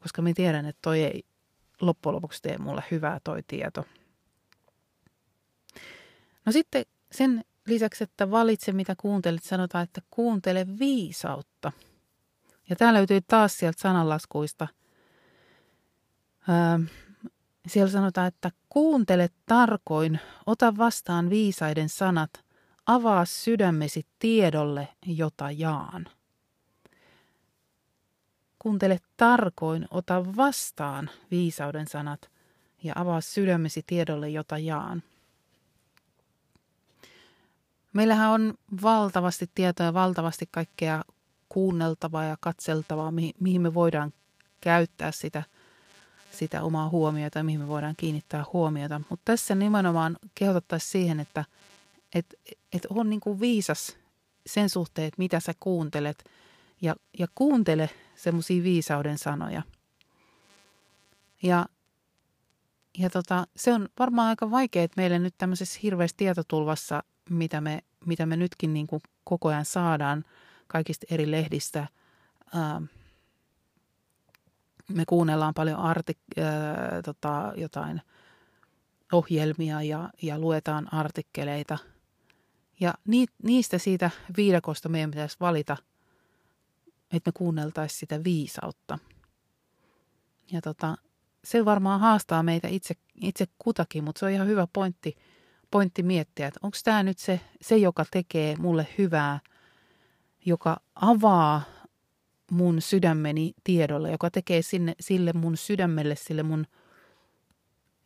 koska 0.00 0.22
mä 0.22 0.32
tiedän, 0.34 0.66
että 0.66 0.82
toi 0.82 1.02
ei 1.02 1.24
loppujen 1.80 2.14
lopuksi 2.14 2.42
tee 2.42 2.58
mulle 2.58 2.84
hyvää 2.90 3.20
toi 3.24 3.42
tieto. 3.46 3.84
No 6.46 6.52
sitten 6.52 6.84
sen 7.12 7.44
lisäksi, 7.66 8.04
että 8.04 8.30
valitse 8.30 8.72
mitä 8.72 8.94
kuuntelet, 8.96 9.42
sanotaan, 9.42 9.84
että 9.84 10.00
kuuntele 10.10 10.66
viisautta. 10.78 11.72
Ja 12.70 12.76
tämä 12.76 12.94
löytyy 12.94 13.20
taas 13.20 13.58
sieltä 13.58 13.80
sananlaskuista. 13.80 14.68
Öö, 16.48 16.86
siellä 17.66 17.90
sanotaan, 17.90 18.26
että 18.26 18.50
kuuntele 18.68 19.28
tarkoin, 19.46 20.20
ota 20.46 20.76
vastaan 20.76 21.30
viisaiden 21.30 21.88
sanat, 21.88 22.45
avaa 22.86 23.24
sydämesi 23.24 24.06
tiedolle, 24.18 24.88
jota 25.06 25.50
jaan. 25.50 26.06
Kuuntele 28.58 28.98
tarkoin, 29.16 29.86
ota 29.90 30.36
vastaan 30.36 31.10
viisauden 31.30 31.88
sanat 31.88 32.30
ja 32.82 32.92
avaa 32.96 33.20
sydämesi 33.20 33.82
tiedolle, 33.86 34.28
jota 34.28 34.58
jaan. 34.58 35.02
Meillähän 37.92 38.30
on 38.30 38.54
valtavasti 38.82 39.50
tietoa 39.54 39.86
ja 39.86 39.94
valtavasti 39.94 40.48
kaikkea 40.50 41.04
kuunneltavaa 41.48 42.24
ja 42.24 42.36
katseltavaa, 42.40 43.12
mihin 43.40 43.62
me 43.62 43.74
voidaan 43.74 44.12
käyttää 44.60 45.12
sitä, 45.12 45.42
sitä 46.32 46.62
omaa 46.62 46.88
huomiota 46.88 47.42
mihin 47.42 47.60
me 47.60 47.68
voidaan 47.68 47.94
kiinnittää 47.96 48.44
huomiota. 48.52 49.00
Mutta 49.10 49.22
tässä 49.24 49.54
nimenomaan 49.54 50.16
kehotettaisiin 50.34 50.90
siihen, 50.90 51.20
että 51.20 51.44
et, 52.18 52.34
et 52.72 52.86
on 52.90 53.10
niin 53.10 53.20
kuin 53.20 53.40
viisas 53.40 53.96
sen 54.46 54.70
suhteen, 54.70 55.08
että 55.08 55.18
mitä 55.18 55.40
sä 55.40 55.52
kuuntelet 55.60 56.24
ja, 56.82 56.94
ja 57.18 57.26
kuuntele 57.34 57.90
semmoisia 58.14 58.62
viisauden 58.62 59.18
sanoja. 59.18 59.62
Ja, 61.42 61.66
ja 62.98 63.10
tota, 63.10 63.46
se 63.56 63.72
on 63.72 63.88
varmaan 63.98 64.28
aika 64.28 64.50
vaikea 64.50 64.88
meille 64.96 65.18
nyt 65.18 65.34
tämmöisessä 65.38 65.80
hirveässä 65.82 66.16
tietotulvassa, 66.16 67.02
mitä 67.30 67.60
me, 67.60 67.82
mitä 68.06 68.26
me 68.26 68.36
nytkin 68.36 68.74
niin 68.74 68.86
kuin 68.86 69.00
koko 69.24 69.48
ajan 69.48 69.64
saadaan 69.64 70.24
kaikista 70.66 71.06
eri 71.10 71.30
lehdistä. 71.30 71.88
Ää, 72.54 72.82
me 74.88 75.04
kuunnellaan 75.06 75.54
paljon 75.54 75.78
artik- 75.78 76.42
ää, 76.42 77.02
tota, 77.02 77.52
jotain 77.56 78.02
ohjelmia 79.12 79.82
ja, 79.82 80.10
ja 80.22 80.38
luetaan 80.38 80.94
artikkeleita. 80.94 81.78
Ja 82.80 82.94
ni, 83.08 83.26
niistä 83.42 83.78
siitä 83.78 84.10
viidakosta 84.36 84.88
meidän 84.88 85.10
pitäisi 85.10 85.36
valita– 85.40 85.76
että 87.12 87.28
me 87.28 87.32
kuunneltaisiin 87.32 87.98
sitä 87.98 88.24
viisautta. 88.24 88.98
Ja 90.52 90.60
tota, 90.60 90.96
se 91.44 91.64
varmaan 91.64 92.00
haastaa 92.00 92.42
meitä 92.42 92.68
itse, 92.68 92.94
itse 93.20 93.46
kutakin, 93.58 94.04
mutta 94.04 94.18
se 94.18 94.26
on 94.26 94.32
ihan 94.32 94.46
hyvä 94.46 94.66
pointti, 94.72 95.16
pointti 95.70 96.02
miettiä, 96.02 96.46
että 96.46 96.60
onko 96.62 96.76
tämä 96.84 97.02
nyt 97.02 97.18
se, 97.18 97.40
se, 97.60 97.76
joka 97.76 98.04
tekee 98.10 98.56
mulle 98.56 98.88
hyvää, 98.98 99.40
joka 100.46 100.80
avaa 100.94 101.62
mun 102.50 102.80
sydämeni 102.80 103.52
tiedolle, 103.64 104.10
joka 104.10 104.30
tekee 104.30 104.62
sinne, 104.62 104.94
sille 105.00 105.32
mun 105.32 105.56
sydämelle, 105.56 106.16
sille 106.16 106.42
mun 106.42 106.66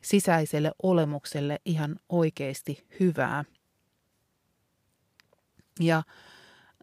sisäiselle 0.02 0.72
olemukselle 0.82 1.60
ihan 1.64 1.96
oikeasti 2.08 2.86
hyvää. 3.00 3.44
Ja 5.80 6.02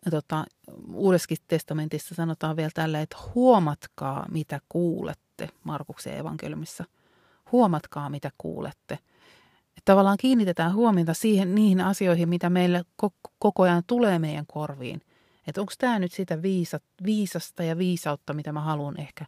tota, 0.10 0.46
Uudessakin 0.94 1.38
testamentissa 1.48 2.16
sanotaan 2.16 2.56
vielä 2.56 2.70
tällä, 2.74 3.02
että 3.02 3.18
huomatkaa 3.36 4.26
mitä 4.32 4.62
kuulette 4.70 5.50
Markuksen 5.64 6.18
evankeliumissa. 6.18 6.86
Huomatkaa 7.52 8.10
mitä 8.10 8.32
kuulette. 8.38 9.00
Että 9.78 9.92
tavallaan 9.92 10.18
kiinnitetään 10.18 10.74
huomiota 10.74 11.14
siihen, 11.14 11.56
niihin 11.56 11.82
asioihin, 11.82 12.30
mitä 12.30 12.50
meille 12.50 12.84
koko 13.40 13.64
ajan 13.64 13.84
tulee 13.88 14.20
meidän 14.20 14.46
korviin. 14.48 15.02
Että 15.48 15.62
onko 15.62 15.74
tämä 15.78 16.00
nyt 16.00 16.12
sitä 16.12 16.42
viisa, 16.42 16.80
viisasta 17.06 17.64
ja 17.64 17.78
viisautta, 17.78 18.34
mitä 18.34 18.52
mä 18.52 18.62
haluan 18.62 19.00
ehkä 19.00 19.26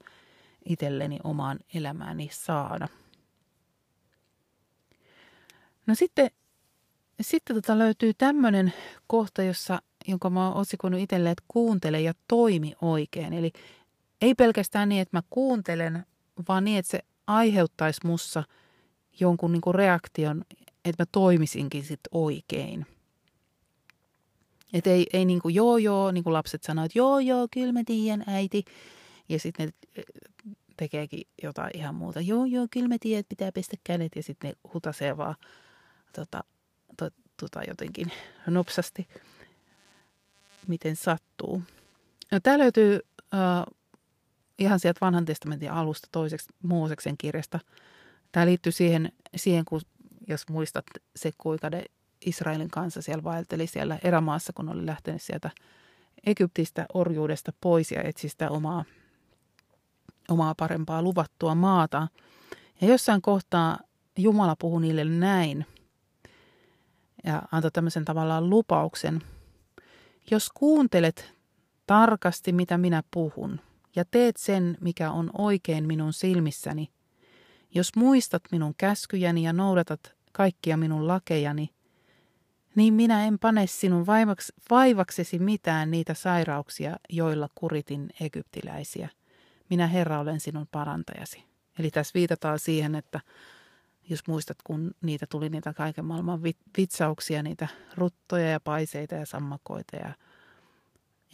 itselleni 0.66 1.20
omaan 1.24 1.60
elämääni 1.74 2.30
saada. 2.32 2.88
No 5.88 5.96
sitten, 5.96 6.32
sitten 7.22 7.56
tota 7.56 7.78
löytyy 7.78 8.14
tämmöinen 8.14 8.74
kohta, 9.08 9.44
jossa 9.44 9.82
jonka 10.08 10.30
mä 10.30 10.48
oon 10.48 10.58
otsikoinut 10.58 11.00
itselle, 11.00 11.32
että 11.32 11.44
kuuntele 11.48 12.02
ja 12.02 12.14
toimi 12.28 12.74
oikein. 12.82 13.34
Eli 13.34 13.52
ei 14.22 14.36
pelkästään 14.36 14.90
niin, 14.90 15.02
että 15.02 15.18
mä 15.18 15.24
kuuntelen, 15.30 16.06
vaan 16.48 16.64
niin, 16.64 16.80
että 16.80 16.92
se 16.92 17.00
aiheuttaisi 17.28 18.02
mussa 18.04 18.44
jonkun 19.20 19.52
niin 19.52 19.76
reaktion, 19.76 20.44
että 20.86 21.04
mä 21.04 21.08
toimisinkin 21.12 21.84
sit 21.84 22.00
oikein. 22.12 22.86
Että 24.74 24.90
ei, 24.90 25.08
ei 25.14 25.26
niin 25.26 25.42
kuin 25.42 25.56
joo 25.56 25.78
joo, 25.78 26.12
niin 26.12 26.24
kuin 26.24 26.34
lapset 26.34 26.64
sanoo, 26.64 26.86
että 26.86 27.00
joo 27.00 27.20
joo, 27.20 27.48
kyllä 27.52 27.74
mä 27.74 27.84
tiedän 27.86 28.24
äiti. 28.28 28.66
Ja 29.30 29.40
sitten 29.40 29.74
ne 29.96 30.04
tekeekin 30.78 31.28
jotain 31.44 31.78
ihan 31.78 31.96
muuta. 31.96 32.22
Joo 32.22 32.46
joo, 32.46 32.68
kyllä 32.72 32.88
mä 32.88 32.96
tiedän, 33.00 33.20
että 33.20 33.30
pitää 33.30 33.52
pestä 33.52 33.78
kädet 33.84 34.16
ja 34.16 34.24
sitten 34.24 34.50
ne 34.50 34.72
hutasee 34.74 35.18
vaan 35.18 35.36
tota, 36.16 36.44
to, 37.00 37.10
tota 37.38 37.62
jotenkin 37.68 38.12
nopsasti 38.48 39.08
miten 40.70 40.96
sattuu. 40.96 41.62
No, 42.32 42.40
tämä 42.40 42.58
löytyy 42.58 43.00
uh, 43.20 43.76
ihan 44.60 44.80
sieltä 44.80 44.98
vanhan 45.02 45.26
testamentin 45.26 45.72
alusta 45.72 46.08
toiseksi 46.12 46.50
Mooseksen 46.64 47.18
kirjasta. 47.18 47.60
Tämä 48.32 48.46
liittyy 48.46 48.72
siihen, 48.72 49.12
siihen 49.36 49.66
kun, 49.66 49.82
jos 50.28 50.50
muistat 50.50 50.86
se, 51.16 51.32
kuinka 51.38 51.70
ne 51.70 51.84
Israelin 52.26 52.70
kanssa 52.70 53.02
siellä 53.02 53.24
vaelteli 53.24 53.68
siellä 53.68 54.00
erämaassa, 54.04 54.54
kun 54.54 54.70
oli 54.70 54.86
lähtenyt 54.86 55.22
sieltä 55.22 55.50
Egyptistä 56.26 56.86
orjuudesta 56.94 57.54
pois 57.62 57.92
ja 57.92 58.04
etsi 58.04 58.30
sitä 58.30 58.50
omaa, 58.50 58.86
omaa 60.30 60.56
parempaa 60.56 61.02
luvattua 61.02 61.56
maata. 61.56 62.08
Ja 62.82 62.88
jossain 62.88 63.22
kohtaa 63.22 63.80
Jumala 64.18 64.56
puhui 64.56 64.82
niille 64.82 65.06
näin, 65.06 65.66
ja 67.24 67.42
antoi 67.52 67.72
tämmöisen 67.72 68.06
tavallaan 68.06 68.50
lupauksen. 68.50 69.22
Jos 70.32 70.50
kuuntelet 70.54 71.34
tarkasti, 71.88 72.52
mitä 72.52 72.78
minä 72.78 73.04
puhun, 73.12 73.60
ja 73.96 74.06
teet 74.06 74.38
sen, 74.38 74.78
mikä 74.82 75.12
on 75.12 75.30
oikein 75.38 75.88
minun 75.88 76.14
silmissäni, 76.14 76.90
jos 77.76 77.96
muistat 77.96 78.44
minun 78.52 78.74
käskyjäni 78.78 79.44
ja 79.44 79.54
noudatat 79.54 80.16
kaikkia 80.32 80.78
minun 80.78 81.08
lakejani, 81.08 81.70
niin 82.76 82.94
minä 82.94 83.26
en 83.26 83.40
pane 83.40 83.68
sinun 83.68 84.06
vaivaks, 84.06 84.54
vaivaksesi 84.70 85.40
mitään 85.40 85.92
niitä 85.92 86.14
sairauksia, 86.14 86.98
joilla 87.10 87.50
kuritin 87.56 88.10
egyptiläisiä. 88.22 89.10
Minä 89.70 89.88
Herra 89.88 90.20
olen 90.20 90.40
sinun 90.40 90.68
parantajasi. 90.72 91.44
Eli 91.80 91.92
tässä 91.92 92.12
viitataan 92.14 92.60
siihen, 92.60 92.96
että 92.96 93.20
jos 94.10 94.28
muistat, 94.28 94.58
kun 94.64 94.92
niitä 95.02 95.26
tuli 95.28 95.50
niitä 95.50 95.74
kaiken 95.74 96.06
maailman 96.06 96.44
vitsauksia, 96.78 97.44
niitä 97.44 97.68
ruttoja 97.98 98.50
ja 98.50 98.60
paiseita 98.60 99.16
ja 99.16 99.26
sammakoita 99.26 99.96
ja, 99.96 100.14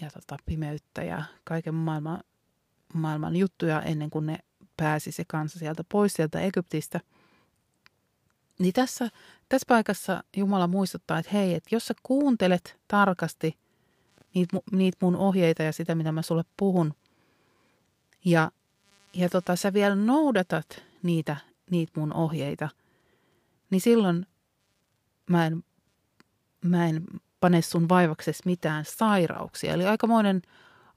ja 0.02 0.10
tota, 0.10 0.38
pimeyttä 0.46 1.04
ja 1.04 1.24
kaiken 1.44 1.76
maailman, 1.76 2.20
maailman 2.94 3.36
juttuja 3.36 3.82
ennen 3.82 4.10
kuin 4.10 4.26
ne 4.26 4.38
pääsi 4.78 5.12
se 5.12 5.24
kansa 5.28 5.60
sieltä 5.60 5.84
pois 5.92 6.14
sieltä 6.14 6.40
Egyptistä. 6.40 7.00
Niin 8.60 8.74
tässä, 8.74 9.10
tässä 9.50 9.66
paikassa 9.68 10.24
Jumala 10.38 10.68
muistuttaa, 10.68 11.20
että 11.20 11.32
hei, 11.34 11.54
että 11.54 11.76
jos 11.76 11.86
sä 11.86 11.94
kuuntelet 12.04 12.80
tarkasti 12.88 13.58
niitä, 14.34 14.58
niitä 14.72 14.98
mun 15.02 15.16
ohjeita 15.16 15.64
ja 15.64 15.74
sitä, 15.74 15.96
mitä 15.96 16.12
mä 16.12 16.22
sulle 16.22 16.44
puhun, 16.58 16.94
ja, 18.26 18.52
ja 19.14 19.30
tota, 19.30 19.56
sä 19.56 19.74
vielä 19.74 19.96
noudatat 19.96 20.84
niitä 21.04 21.38
niitä 21.72 22.00
mun 22.00 22.14
ohjeita, 22.14 22.70
niin 23.70 23.82
silloin 23.82 24.26
mä 25.30 25.46
en, 25.46 25.64
mä 26.66 26.88
en 26.88 27.04
pane 27.40 27.62
sun 27.62 27.90
vaivaksesi 27.90 28.44
mitään 28.46 28.86
sairauksia. 28.86 29.74
Eli 29.74 29.86
aikamoinen, 29.86 30.42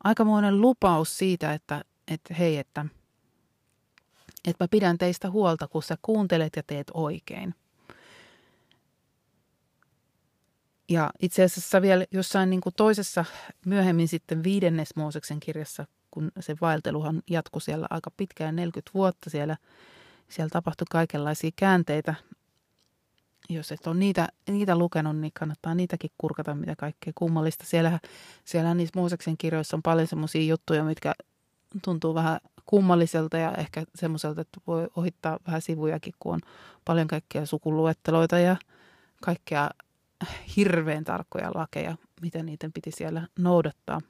aikamoinen 0.04 0.60
lupaus 0.60 1.18
siitä, 1.18 1.52
että, 1.52 1.84
että 2.08 2.34
hei, 2.34 2.56
että, 2.58 2.86
että 4.48 4.64
mä 4.64 4.68
pidän 4.68 4.98
teistä 4.98 5.30
huolta, 5.30 5.68
kun 5.68 5.82
sä 5.82 5.96
kuuntelet 6.02 6.56
ja 6.56 6.62
teet 6.62 6.90
oikein. 6.94 7.54
Ja 10.88 11.10
itse 11.20 11.44
asiassa 11.44 11.82
vielä 11.82 12.04
jossain 12.10 12.50
niin 12.50 12.60
kuin 12.60 12.74
toisessa 12.76 13.24
myöhemmin 13.66 14.08
sitten 14.08 14.44
viidennes 14.44 14.96
Mooseksen 14.96 15.40
kirjassa, 15.40 15.86
kun 16.10 16.32
se 16.40 16.56
vaelteluhan 16.60 17.22
jatkui 17.30 17.60
siellä 17.60 17.86
aika 17.90 18.10
pitkään, 18.16 18.56
40 18.56 18.90
vuotta 18.94 19.30
siellä– 19.30 19.56
siellä 20.28 20.50
tapahtui 20.50 20.86
kaikenlaisia 20.90 21.50
käänteitä. 21.56 22.14
Jos 23.48 23.72
et 23.72 23.86
ole 23.86 23.96
niitä, 23.96 24.28
niitä 24.48 24.76
lukenut, 24.76 25.16
niin 25.16 25.32
kannattaa 25.38 25.74
niitäkin 25.74 26.10
kurkata, 26.18 26.54
mitä 26.54 26.76
kaikkea 26.76 27.12
kummallista. 27.14 27.64
Siellä, 27.64 27.98
siellä 28.44 28.74
niissä 28.74 29.00
Mooseksen 29.00 29.36
kirjoissa 29.38 29.76
on 29.76 29.82
paljon 29.82 30.06
semmoisia 30.06 30.42
juttuja, 30.42 30.84
mitkä 30.84 31.14
tuntuu 31.84 32.14
vähän 32.14 32.40
kummalliselta 32.66 33.38
ja 33.38 33.54
ehkä 33.54 33.84
semmoiselta, 33.94 34.40
että 34.40 34.60
voi 34.66 34.88
ohittaa 34.96 35.38
vähän 35.46 35.62
sivujakin, 35.62 36.14
kun 36.18 36.34
on 36.34 36.40
paljon 36.84 37.08
kaikkea 37.08 37.46
sukuluetteloita 37.46 38.38
ja 38.38 38.56
kaikkea 39.22 39.70
hirveän 40.56 41.04
tarkkoja 41.04 41.50
lakeja, 41.54 41.96
miten 42.20 42.46
niiden 42.46 42.72
piti 42.72 42.90
siellä 42.90 43.28
noudattaa. 43.38 44.00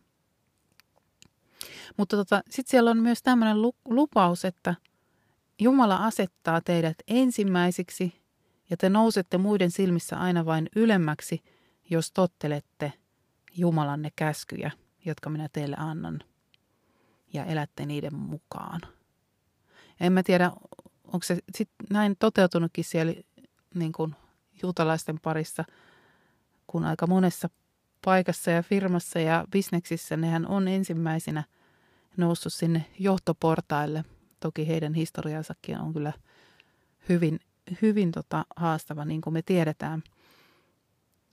Mutta 1.96 2.16
tota, 2.16 2.42
sitten 2.50 2.70
siellä 2.70 2.90
on 2.90 2.98
myös 2.98 3.22
tämmöinen 3.22 3.62
lupaus, 3.88 4.44
että– 4.44 4.74
Jumala 5.60 5.96
asettaa 5.96 6.60
teidät 6.60 6.96
ensimmäisiksi 7.08 8.22
ja 8.70 8.76
te 8.76 8.88
nousette 8.88 9.38
muiden 9.38 9.70
silmissä 9.70 10.18
aina 10.18 10.44
vain 10.44 10.68
ylemmäksi, 10.76 11.42
jos 11.90 12.12
tottelette 12.12 12.92
Jumalanne 13.56 14.10
käskyjä, 14.16 14.70
jotka 15.04 15.30
minä 15.30 15.48
teille 15.52 15.76
annan, 15.78 16.20
ja 17.32 17.44
elätte 17.44 17.86
niiden 17.86 18.14
mukaan. 18.14 18.80
En 20.00 20.12
mä 20.12 20.22
tiedä, 20.22 20.50
onko 21.04 21.22
se 21.22 21.38
sit 21.56 21.70
näin 21.90 22.16
toteutunutkin 22.18 22.84
siellä 22.84 23.14
niin 23.74 23.92
kuin 23.92 24.14
juutalaisten 24.62 25.20
parissa, 25.20 25.64
kun 26.66 26.84
aika 26.84 27.06
monessa 27.06 27.50
paikassa 28.04 28.50
ja 28.50 28.62
firmassa 28.62 29.18
ja 29.18 29.44
bisneksissä 29.50 30.16
nehän 30.16 30.46
on 30.46 30.68
ensimmäisenä 30.68 31.44
noussut 32.16 32.52
sinne 32.52 32.84
johtoportaille– 32.98 34.04
Toki 34.40 34.68
heidän 34.68 34.94
historiansakin 34.94 35.78
on 35.78 35.92
kyllä 35.92 36.12
hyvin, 37.08 37.40
hyvin 37.82 38.12
tota 38.12 38.44
haastava, 38.56 39.04
niin 39.04 39.20
kuin 39.20 39.34
me 39.34 39.42
tiedetään. 39.42 40.02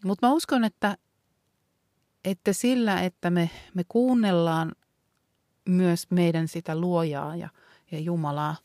Mutta 0.04 0.28
mä 0.28 0.34
uskon, 0.34 0.64
että, 0.64 0.98
että 2.26 2.54
sillä, 2.54 3.02
että 3.02 3.30
me, 3.30 3.50
me 3.74 3.84
kuunnellaan 3.88 4.72
myös 5.66 6.08
meidän 6.12 6.48
sitä 6.48 6.80
luojaa 6.80 7.36
ja, 7.36 7.50
ja 7.92 8.00
Jumalaa 8.00 8.56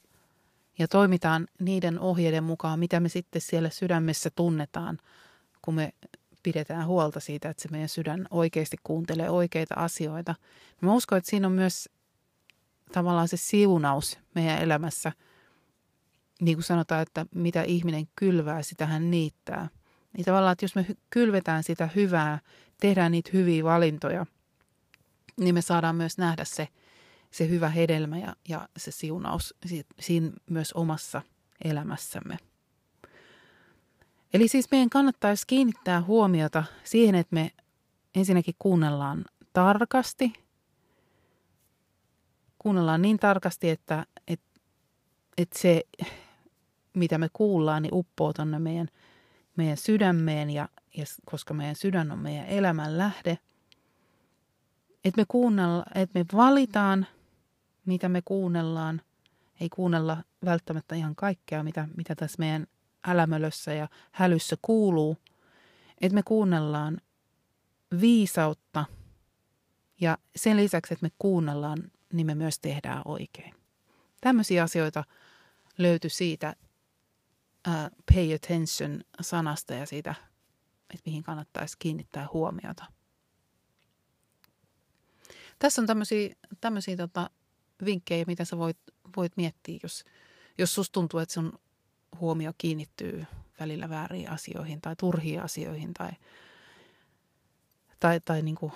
ja 0.79 0.89
toimitaan 0.89 1.49
niiden 1.59 1.99
ohjeiden 1.99 2.45
mukaan, 2.45 2.79
mitä 2.79 3.01
me 3.01 3.09
sitten 3.09 3.43
siellä 3.43 3.71
sydämessä 3.71 4.31
tunnetaan, 4.31 4.99
kun 5.63 5.75
me 5.75 5.93
pidetään 6.43 6.87
huolta 6.87 7.21
siitä, 7.21 7.49
että 7.49 7.63
se 7.63 7.69
meidän 7.69 7.89
sydän 7.89 8.27
oikeasti 8.31 8.77
kuuntelee 8.83 9.31
oikeita 9.31 9.75
asioita. 9.75 10.35
Mä 10.81 10.95
uskon, 10.95 11.19
että 11.19 11.31
siinä 11.31 11.47
on 11.47 11.53
myös 11.53 11.89
tavallaan 12.93 13.29
se 13.29 13.37
siunaus 13.37 14.19
meidän 14.35 14.63
elämässä. 14.63 15.13
Niin 16.41 16.57
kuin 16.57 16.65
sanotaan, 16.65 17.03
että 17.03 17.27
mitä 17.35 17.63
ihminen 17.63 18.09
kylvää, 18.17 18.63
sitä 18.63 18.87
hän 18.87 19.11
niittää. 19.11 19.69
Niin 20.17 20.25
tavallaan, 20.25 20.53
että 20.53 20.65
jos 20.65 20.75
me 20.75 20.87
kylvetään 21.11 21.63
sitä 21.63 21.89
hyvää, 21.97 22.39
tehdään 22.81 23.13
niitä 23.13 23.31
hyviä 23.33 23.65
valintoja, 23.65 24.27
niin 25.37 25.55
me 25.55 25.63
saadaan 25.63 25.97
myös 25.97 26.19
nähdä 26.19 26.45
se, 26.45 26.69
se 27.31 27.49
hyvä 27.49 27.69
hedelmä 27.69 28.19
ja, 28.19 28.37
ja 28.49 28.69
se 28.77 28.91
siunaus 28.91 29.55
siinä 30.01 30.31
myös 30.51 30.73
omassa 30.73 31.23
elämässämme. 31.65 32.37
Eli 34.35 34.49
siis 34.49 34.71
meidän 34.71 34.91
kannattaisi 34.91 35.47
kiinnittää 35.47 36.03
huomiota 36.03 36.65
siihen, 36.85 37.15
että 37.15 37.35
me 37.35 37.51
ensinnäkin 38.15 38.55
kuunnellaan 38.59 39.25
tarkasti– 39.53 40.33
kuunnellaan 42.63 43.03
niin 43.03 43.19
tarkasti, 43.19 43.71
että, 43.71 44.07
että, 44.27 44.61
että 45.39 45.59
se, 45.59 45.83
mitä 46.95 47.19
me 47.19 47.29
kuullaan, 47.33 47.83
niin 47.83 47.95
uppoo 47.95 48.33
tuonne 48.33 48.59
meidän, 48.59 48.89
meidän 49.57 49.77
sydämeen, 49.77 50.51
ja, 50.51 50.69
ja 50.97 51.05
koska 51.25 51.55
meidän 51.55 51.77
sydän 51.77 52.11
on 52.11 52.19
meidän 52.19 52.47
elämän 52.47 52.99
lähde. 52.99 53.39
Että 55.05 55.21
me, 55.21 55.25
kuunnella, 55.29 55.85
että 55.95 56.19
me 56.19 56.25
valitaan, 56.35 57.07
mitä 57.87 58.09
me 58.09 58.23
kuunnellaan. 58.25 59.01
Ei 59.61 59.69
kuunnella 59.69 60.25
välttämättä 60.45 60.95
ihan 60.95 61.17
kaikkea, 61.17 61.63
mitä, 61.63 61.89
mitä 61.97 62.15
tässä 62.15 62.37
meidän 62.39 62.67
älämölössä 63.07 63.73
ja 63.73 63.89
hälyssä 64.13 64.57
kuuluu. 64.63 65.17
Että 66.01 66.15
me 66.15 66.23
kuunnellaan 66.23 67.01
viisautta 68.01 68.85
ja 70.01 70.19
sen 70.37 70.57
lisäksi, 70.57 70.95
että 70.95 71.07
me 71.07 71.13
kuunnellaan 71.19 71.91
niin 72.13 72.27
me 72.27 72.35
myös 72.35 72.59
tehdään 72.59 73.03
oikein. 73.05 73.55
Tämmöisiä 74.21 74.63
asioita 74.63 75.05
löytyi 75.79 76.11
siitä 76.11 76.57
uh, 77.69 77.75
pay 78.15 78.35
attention 78.35 79.01
sanasta 79.21 79.75
ja 79.75 79.87
siitä, 79.87 80.15
että 80.95 81.03
mihin 81.07 81.23
kannattaisi 81.23 81.77
kiinnittää 81.79 82.29
huomiota. 82.33 82.85
Tässä 85.59 85.83
on 85.83 85.87
tämmöisiä, 85.87 86.35
tämmöisiä 86.61 86.97
tota, 86.97 87.31
vinkkejä, 87.85 88.25
mitä 88.27 88.45
sä 88.45 88.59
voit, 88.59 88.79
voit 89.17 89.37
miettiä, 89.37 89.79
jos, 89.83 90.05
jos 90.59 90.75
susta 90.75 90.93
tuntuu, 90.93 91.21
että 91.21 91.33
sun 91.33 91.53
huomio 92.21 92.53
kiinnittyy 92.59 93.27
välillä 93.61 93.89
väärin 93.89 94.31
asioihin 94.31 94.81
tai 94.81 94.97
turhiin 94.97 95.43
asioihin 95.43 95.95
tai, 95.95 96.11
tai, 98.01 98.21
tai 98.21 98.43
niin 98.43 98.55
kuin 98.57 98.73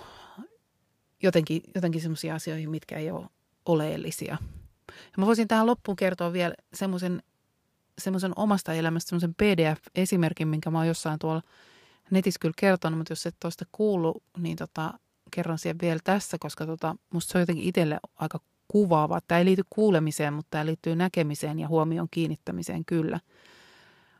jotenkin, 1.23 1.61
jotenkin 1.75 2.01
semmoisia 2.01 2.35
asioihin, 2.35 2.69
mitkä 2.69 2.97
ei 2.97 3.11
ole 3.11 3.25
oleellisia. 3.65 4.37
Ja 4.91 5.13
mä 5.17 5.25
voisin 5.25 5.47
tähän 5.47 5.65
loppuun 5.67 5.95
kertoa 5.95 6.33
vielä 6.33 6.53
semmoisen 6.73 8.33
omasta 8.35 8.73
elämästä 8.73 9.09
semmoisen 9.09 9.35
PDF-esimerkin, 9.35 10.47
minkä 10.47 10.71
mä 10.71 10.77
oon 10.77 10.87
jossain 10.87 11.19
tuolla 11.19 11.41
netissä 12.11 12.39
kyllä 12.41 12.53
kertonut, 12.57 12.97
mutta 12.97 13.11
jos 13.11 13.25
et 13.25 13.35
tuosta 13.39 13.65
kuulu, 13.71 14.23
niin 14.37 14.57
tota, 14.57 14.93
kerron 15.31 15.57
siihen 15.59 15.79
vielä 15.81 15.99
tässä, 16.03 16.37
koska 16.39 16.65
tota, 16.65 16.95
musta 17.13 17.31
se 17.31 17.37
on 17.37 17.41
jotenkin 17.41 17.65
itselle 17.65 17.99
aika 18.15 18.39
kuvaava. 18.67 19.19
Tämä 19.27 19.39
ei 19.39 19.45
liity 19.45 19.63
kuulemiseen, 19.69 20.33
mutta 20.33 20.49
tämä 20.49 20.65
liittyy 20.65 20.95
näkemiseen 20.95 21.59
ja 21.59 21.67
huomion 21.67 22.07
kiinnittämiseen 22.11 22.85
kyllä. 22.85 23.19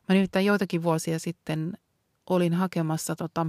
Mä 0.09 0.15
nimittäin 0.15 0.45
joitakin 0.45 0.83
vuosia 0.83 1.19
sitten 1.19 1.77
olin 2.29 2.53
hakemassa 2.53 3.15
tota, 3.15 3.47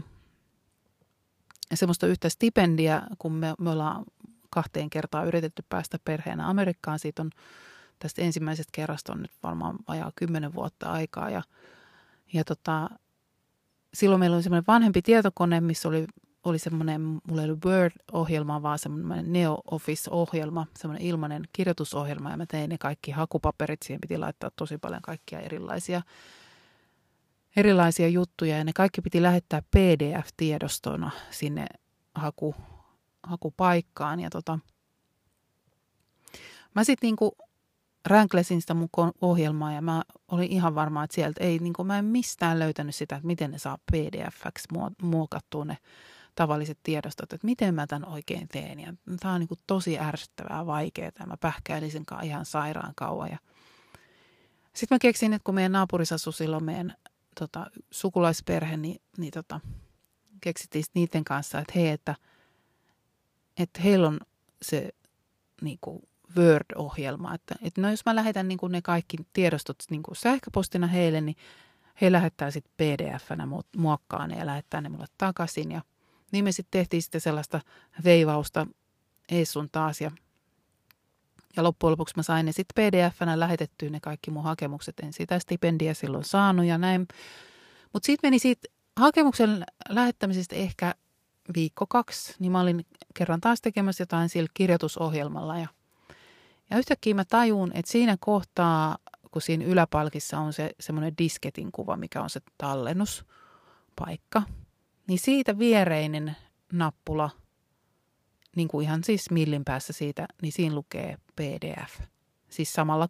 semmoista 1.75 2.07
yhtä 2.07 2.29
stipendiä, 2.29 3.03
kun 3.19 3.33
me, 3.33 3.55
me 3.59 3.71
ollaan 3.71 4.05
kahteen 4.51 4.91
kertaan 4.91 5.27
yritetty 5.27 5.65
päästä 5.69 5.99
perheenä 6.05 6.49
Amerikkaan. 6.49 6.99
Siitä 6.99 7.23
on 7.23 7.31
tästä 7.99 8.23
ensimmäisestä 8.23 8.71
kerrasta 8.73 9.13
on 9.13 9.23
nyt 9.23 9.33
varmaan 9.43 9.77
vajaa 9.89 10.13
kymmenen 10.17 10.55
vuotta 10.55 10.93
aikaa. 10.93 11.31
Ja, 11.31 11.43
ja 12.33 12.45
tota, 12.45 12.91
silloin 13.95 14.21
meillä 14.21 14.35
oli 14.35 14.43
semmoinen 14.43 14.65
vanhempi 14.67 15.03
tietokone, 15.03 15.61
missä 15.61 15.89
oli, 15.89 16.07
oli 16.45 16.59
semmoinen, 16.59 17.01
mulla 17.01 17.43
ei 17.43 17.49
ollut 17.49 17.65
Word-ohjelma, 17.65 18.63
vaan 18.63 18.79
semmoinen 18.79 19.33
Neo 19.33 19.61
Office-ohjelma, 19.71 20.67
semmoinen 20.79 21.07
ilmainen 21.07 21.43
kirjoitusohjelma, 21.53 22.31
ja 22.31 22.37
mä 22.37 22.47
tein 22.47 22.71
ne 22.71 22.79
kaikki 22.79 23.11
hakupaperit, 23.11 23.83
siihen 23.83 24.01
piti 24.01 24.19
laittaa 24.19 24.51
tosi 24.57 24.79
paljon 24.79 25.03
kaikkia 25.03 25.41
erilaisia, 25.41 26.03
erilaisia 27.57 28.09
juttuja, 28.09 28.59
ja 28.59 28.65
ne 28.65 28.73
kaikki 28.73 29.03
piti 29.03 29.23
lähettää 29.23 29.63
PDF-tiedostona 29.77 31.11
sinne 31.31 31.67
haku, 32.15 32.55
hakupaikkaan, 33.23 34.21
ja 34.21 34.31
tota, 34.31 34.59
mä 36.75 36.85
sitten 36.85 37.09
niinku 37.09 37.37
ränklesin 38.07 38.61
sitä 38.61 38.75
mun 38.75 38.89
ohjelmaa 39.21 39.73
ja 39.73 39.83
mä 39.83 40.03
olin 40.29 40.53
ihan 40.53 40.75
varma, 40.75 41.05
että 41.05 41.15
sieltä 41.15 41.45
ei, 41.45 41.59
niin 41.59 41.73
kuin 41.73 41.87
mä 41.87 41.99
en 41.99 42.05
mistään 42.05 42.59
löytänyt 42.59 42.95
sitä, 42.95 43.17
että 43.17 43.27
miten 43.27 43.51
ne 43.51 43.59
saa 43.59 43.79
pdf-ksi 43.93 44.69
muokattua 45.03 45.65
ne 45.65 45.79
tavalliset 46.35 46.79
tiedostot, 46.83 47.33
että 47.33 47.47
miten 47.47 47.75
mä 47.75 47.87
tämän 47.87 48.09
oikein 48.09 48.49
teen. 48.49 48.81
Ja 48.81 48.95
tämä 49.21 49.35
on 49.35 49.41
niin 49.41 49.49
kuin 49.49 49.61
tosi 49.67 49.99
ärsyttävää, 49.99 50.67
vaikeaa. 50.67 51.27
Mä 51.27 51.37
pähkäilin 51.37 51.91
sen 51.91 52.05
ihan 52.23 52.45
sairaan 52.45 52.93
kauan. 52.97 53.31
Ja 53.31 53.39
sitten 54.75 54.97
mä 54.97 54.99
keksin, 54.99 55.33
että 55.33 55.45
kun 55.45 55.55
meidän 55.55 55.73
naapurissa 55.73 56.15
asui 56.15 56.33
silloin 56.33 56.65
meidän 56.65 56.95
tota, 57.39 57.67
sukulaisperhe, 57.91 58.77
niin, 58.77 59.03
niin 59.19 59.33
tota, 59.33 59.61
keksittiin 60.41 60.85
niiden 60.95 61.25
kanssa, 61.25 61.59
että 61.59 61.73
hei, 61.77 61.89
että, 61.89 62.15
että 63.59 63.81
heillä 63.83 64.09
on 64.09 64.21
se 64.63 64.89
niin 65.63 65.79
kuin 65.81 66.03
Word-ohjelma. 66.37 67.35
Että, 67.35 67.55
että 67.63 67.81
no 67.81 67.91
jos 67.91 68.05
mä 68.07 68.17
lähetän 68.17 68.49
niin 68.49 68.59
kuin 68.59 68.73
ne 68.73 68.83
kaikki 68.83 69.17
tiedostot 69.33 69.77
niin 69.91 70.03
kuin 70.03 70.17
sähköpostina 70.17 70.87
heille, 70.87 71.21
niin 71.21 71.37
he 72.01 72.13
lähettää 72.13 72.51
sitten 72.51 72.73
pdf-nä 72.77 73.49
muokkaan 73.77 74.31
ja 74.31 74.47
lähettää 74.47 74.81
ne 74.81 74.89
mulle 74.89 75.07
takaisin. 75.19 75.73
Ja 75.73 75.83
niin 76.33 76.45
me 76.45 76.53
sitten 76.53 76.81
tehtiin 76.81 77.03
sitten 77.03 77.21
sellaista 77.21 77.61
veivausta 78.05 78.67
ei 79.29 79.45
sun 79.45 79.71
taas. 79.71 80.01
Ja, 80.01 80.11
ja 81.57 81.63
loppujen 81.63 81.91
lopuksi 81.91 82.15
mä 82.17 82.23
sain 82.23 82.47
ne 82.47 82.53
sitten 82.53 82.85
pdf-nä 82.85 83.41
lähetettyä 83.41 83.91
ne 83.91 84.01
kaikki 84.01 84.31
mun 84.31 84.45
hakemukset. 84.45 85.01
En 85.01 85.13
sitä 85.13 85.39
stipendiä 85.39 85.95
silloin 85.95 86.25
saanut 86.25 86.67
ja 86.67 86.79
näin. 86.79 87.07
Mutta 87.93 88.07
sitten 88.07 88.29
meni 88.29 88.39
siitä 88.39 88.69
hakemuksen 88.97 89.65
lähettämisestä 89.89 90.57
ehkä 90.57 90.95
viikko 91.55 91.87
kaksi, 91.87 92.35
niin 92.39 92.53
mä 92.53 92.61
olin 92.61 92.87
kerran 93.15 93.41
taas 93.41 93.61
tekemässä 93.61 94.03
jotain 94.03 94.29
sillä 94.29 94.49
kirjoitusohjelmalla 94.55 95.59
ja 95.59 95.69
ja 96.71 96.79
yhtäkkiä 96.79 97.15
mä 97.15 97.25
tajun, 97.25 97.71
että 97.75 97.93
siinä 97.93 98.17
kohtaa, 98.21 98.99
kun 99.31 99.43
siinä 99.43 99.65
yläpalkissa 99.65 100.39
on 100.39 100.53
se 100.53 100.71
semmoinen 100.81 101.15
disketin 101.19 101.73
kuva, 101.73 101.97
mikä 101.97 102.23
on 102.23 102.31
se 102.31 102.41
tallennuspaikka, 102.59 104.43
niin 105.09 105.19
siitä 105.19 105.59
viereinen 105.59 106.37
nappula, 106.73 107.31
niin 108.57 108.69
kuin 108.69 108.85
ihan 108.85 109.05
siis 109.05 109.31
millin 109.31 109.65
päässä 109.65 109.93
siitä, 109.93 110.27
niin 110.43 110.53
siinä 110.53 110.75
lukee 110.75 111.17
PDF. 111.37 112.01
Siis 112.49 112.73
samalla 112.73 113.09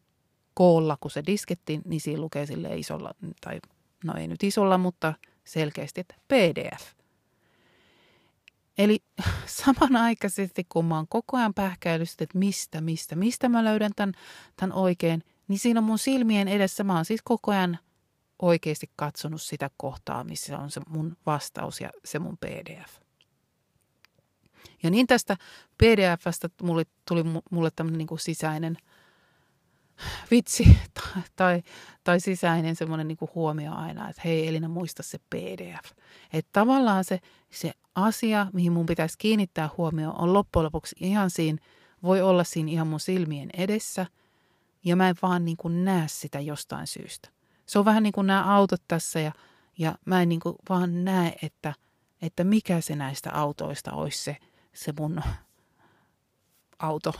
koolla 0.54 0.96
kuin 1.00 1.12
se 1.12 1.22
disketti, 1.26 1.80
niin 1.85 2.00
siinä 2.00 2.20
lukee 2.20 2.46
sille 2.46 2.76
isolla, 2.76 3.14
tai 3.40 3.61
no 4.04 4.14
ei 4.14 4.28
nyt 4.28 4.42
isolla, 4.42 4.78
mutta 4.78 5.14
selkeästi, 5.44 6.00
että 6.00 6.14
PDF. 6.28 6.92
Eli 8.78 8.98
samanaikaisesti, 9.64 10.66
kun 10.68 10.85
mä 10.85 10.96
oon 10.96 11.09
koko 11.09 11.37
ajan 11.37 11.54
pähkäillyt, 11.54 12.09
että 12.20 12.38
mistä, 12.38 12.80
mistä, 12.80 13.16
mistä 13.16 13.48
mä 13.48 13.64
löydän 13.64 13.92
tämän, 13.96 14.14
tämän 14.56 14.76
oikein, 14.76 15.24
niin 15.48 15.59
siinä 15.59 15.80
on 15.80 15.85
mun 15.85 15.98
silmien 15.98 16.48
edessä, 16.48 16.85
mä 16.85 16.94
oon 16.94 17.04
siis 17.04 17.20
koko 17.24 17.52
ajan 17.52 17.78
oikeasti 18.42 18.90
katsonut 18.96 19.42
sitä 19.42 19.70
kohtaa, 19.76 20.24
missä 20.24 20.59
on 20.59 20.70
se 20.70 20.80
mun 20.88 21.16
vastaus 21.26 21.80
ja 21.80 21.90
se 22.04 22.18
mun 22.18 22.38
PDF. 22.38 23.05
Ja 24.83 24.90
niin 24.90 25.07
tästä 25.07 25.37
PDFstä 25.79 26.48
mulle, 26.62 26.85
tuli 27.09 27.24
mulle 27.50 27.70
tämmöinen 27.70 27.98
niin 27.98 28.18
sisäinen– 28.18 28.76
vitsi 30.31 30.64
tai, 30.94 31.22
tai, 31.37 31.62
tai 32.05 32.20
sisäinen 32.20 32.76
semmoinen 32.76 33.09
niin 33.09 33.18
huomio 33.35 33.72
aina, 33.74 34.09
että 34.09 34.22
hei 34.24 34.48
Elina 34.48 34.68
muista 34.68 35.02
se 35.02 35.18
PDF. 35.31 35.92
Että 36.33 36.50
tavallaan 36.52 37.05
se, 37.05 37.20
se 37.50 37.72
asia, 37.94 38.46
mihin 38.52 38.72
mun 38.72 38.87
pitäisi 38.87 39.18
kiinnittää 39.18 39.70
huomioon, 39.76 40.20
on 40.20 40.33
loppujen 40.33 40.64
lopuksi 40.64 40.96
ihan 41.00 41.31
siinä, 41.31 41.59
voi 42.02 42.22
olla 42.22 42.44
siinä 42.44 42.70
ihan 42.70 42.87
mun 42.87 43.00
silmien 43.00 43.50
edessä 43.57 44.07
ja 44.85 44.96
mä 44.96 45.09
en 45.09 45.16
vaan 45.22 45.44
niin 45.44 45.57
kuin 45.57 45.85
näe 45.85 46.09
sitä 46.09 46.40
jostain 46.40 46.87
syystä. 46.87 47.29
Se 47.66 47.79
on 47.79 47.85
vähän 47.85 48.02
niin 48.02 48.12
kuin 48.12 48.26
nämä 48.26 48.55
autot 48.55 48.83
tässä 48.88 49.20
ja, 49.20 49.33
ja 49.79 49.94
mä 50.05 50.22
en 50.22 50.29
niin 50.29 50.40
kuin 50.40 50.57
vaan 50.68 51.05
näe, 51.05 51.37
että, 51.42 51.74
että 52.22 52.44
mikä 52.44 52.81
se 52.81 52.96
näistä 52.96 53.33
autoista 53.33 53.92
olisi 53.92 54.24
se, 54.24 54.37
se 54.76 54.92
mun 54.98 55.22
auto, 56.78 57.12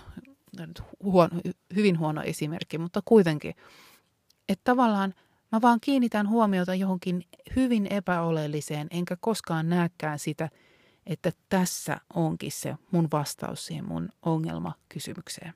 nyt 0.59 0.83
huono, 1.03 1.41
hyvin 1.77 1.99
huono 1.99 2.23
esimerkki, 2.23 2.79
mutta 2.79 3.03
kuitenkin, 3.05 3.55
että 4.49 4.65
tavallaan 4.65 5.15
mä 5.53 5.61
vaan 5.63 5.81
kiinnitän 5.81 6.29
huomiota 6.29 6.75
johonkin 6.75 7.25
hyvin 7.57 7.87
epäoleelliseen, 7.87 8.87
enkä 8.91 9.17
koskaan 9.21 9.69
näkään 9.69 10.19
sitä, 10.19 10.49
että 11.07 11.33
tässä 11.49 12.01
onkin 12.15 12.53
se 12.53 12.77
mun 12.91 13.09
vastaus 13.13 13.67
siihen 13.67 13.89
mun 13.89 14.09
ongelmakysymykseen. 14.23 15.55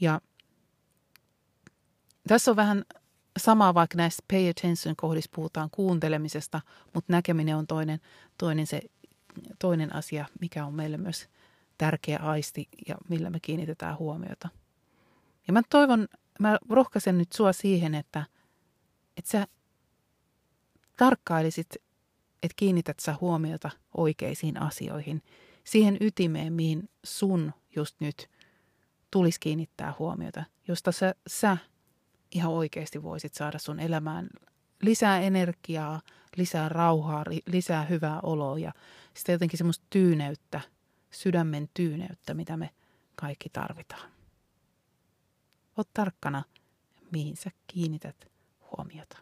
Ja 0.00 0.20
tässä 2.28 2.50
on 2.50 2.56
vähän 2.56 2.84
samaa, 3.38 3.74
vaikka 3.74 3.96
näistä 3.96 4.22
pay 4.32 4.48
attention 4.50 4.96
kohdissa 4.96 5.30
puhutaan 5.34 5.70
kuuntelemisesta, 5.70 6.60
mutta 6.94 7.12
näkeminen 7.12 7.56
on 7.56 7.66
toinen, 7.66 8.00
toinen, 8.38 8.66
se, 8.66 8.80
toinen 9.58 9.94
asia, 9.94 10.26
mikä 10.40 10.66
on 10.66 10.74
meille 10.74 10.96
myös 10.96 11.28
tärkeä 11.78 12.18
aisti 12.18 12.68
ja 12.88 12.96
millä 13.08 13.30
me 13.30 13.40
kiinnitetään 13.40 13.98
huomiota. 13.98 14.48
Ja 15.46 15.52
mä 15.52 15.62
toivon, 15.70 16.08
mä 16.40 16.58
rohkaisen 16.68 17.18
nyt 17.18 17.32
sua 17.32 17.52
siihen, 17.52 17.94
että, 17.94 18.24
että 19.16 19.30
sä 19.30 19.46
tarkkailisit, 20.96 21.74
että 22.42 22.54
kiinnität 22.56 23.00
sä 23.00 23.14
huomiota 23.20 23.70
oikeisiin 23.96 24.62
asioihin, 24.62 25.22
siihen 25.64 25.96
ytimeen, 26.00 26.52
mihin 26.52 26.88
sun 27.04 27.52
just 27.76 27.96
nyt 28.00 28.30
tulisi 29.10 29.40
kiinnittää 29.40 29.94
huomiota, 29.98 30.44
josta 30.68 30.92
sä, 30.92 31.14
sä 31.26 31.56
ihan 32.30 32.52
oikeasti 32.52 33.02
voisit 33.02 33.34
saada 33.34 33.58
sun 33.58 33.80
elämään 33.80 34.28
lisää 34.82 35.20
energiaa, 35.20 36.00
lisää 36.36 36.68
rauhaa, 36.68 37.24
lisää 37.46 37.84
hyvää 37.84 38.20
oloa 38.22 38.58
ja 38.58 38.72
sitä 39.16 39.32
jotenkin 39.32 39.58
semmoista 39.58 39.86
tyyneyttä– 39.90 40.60
sydämen 41.10 41.68
tyyneyttä, 41.74 42.34
mitä 42.34 42.56
me 42.56 42.70
kaikki 43.14 43.48
tarvitaan. 43.48 44.12
Oot 45.76 45.88
tarkkana, 45.94 46.42
mihin 47.12 47.36
sä 47.36 47.50
kiinnität 47.66 48.30
huomiota. 48.60 49.18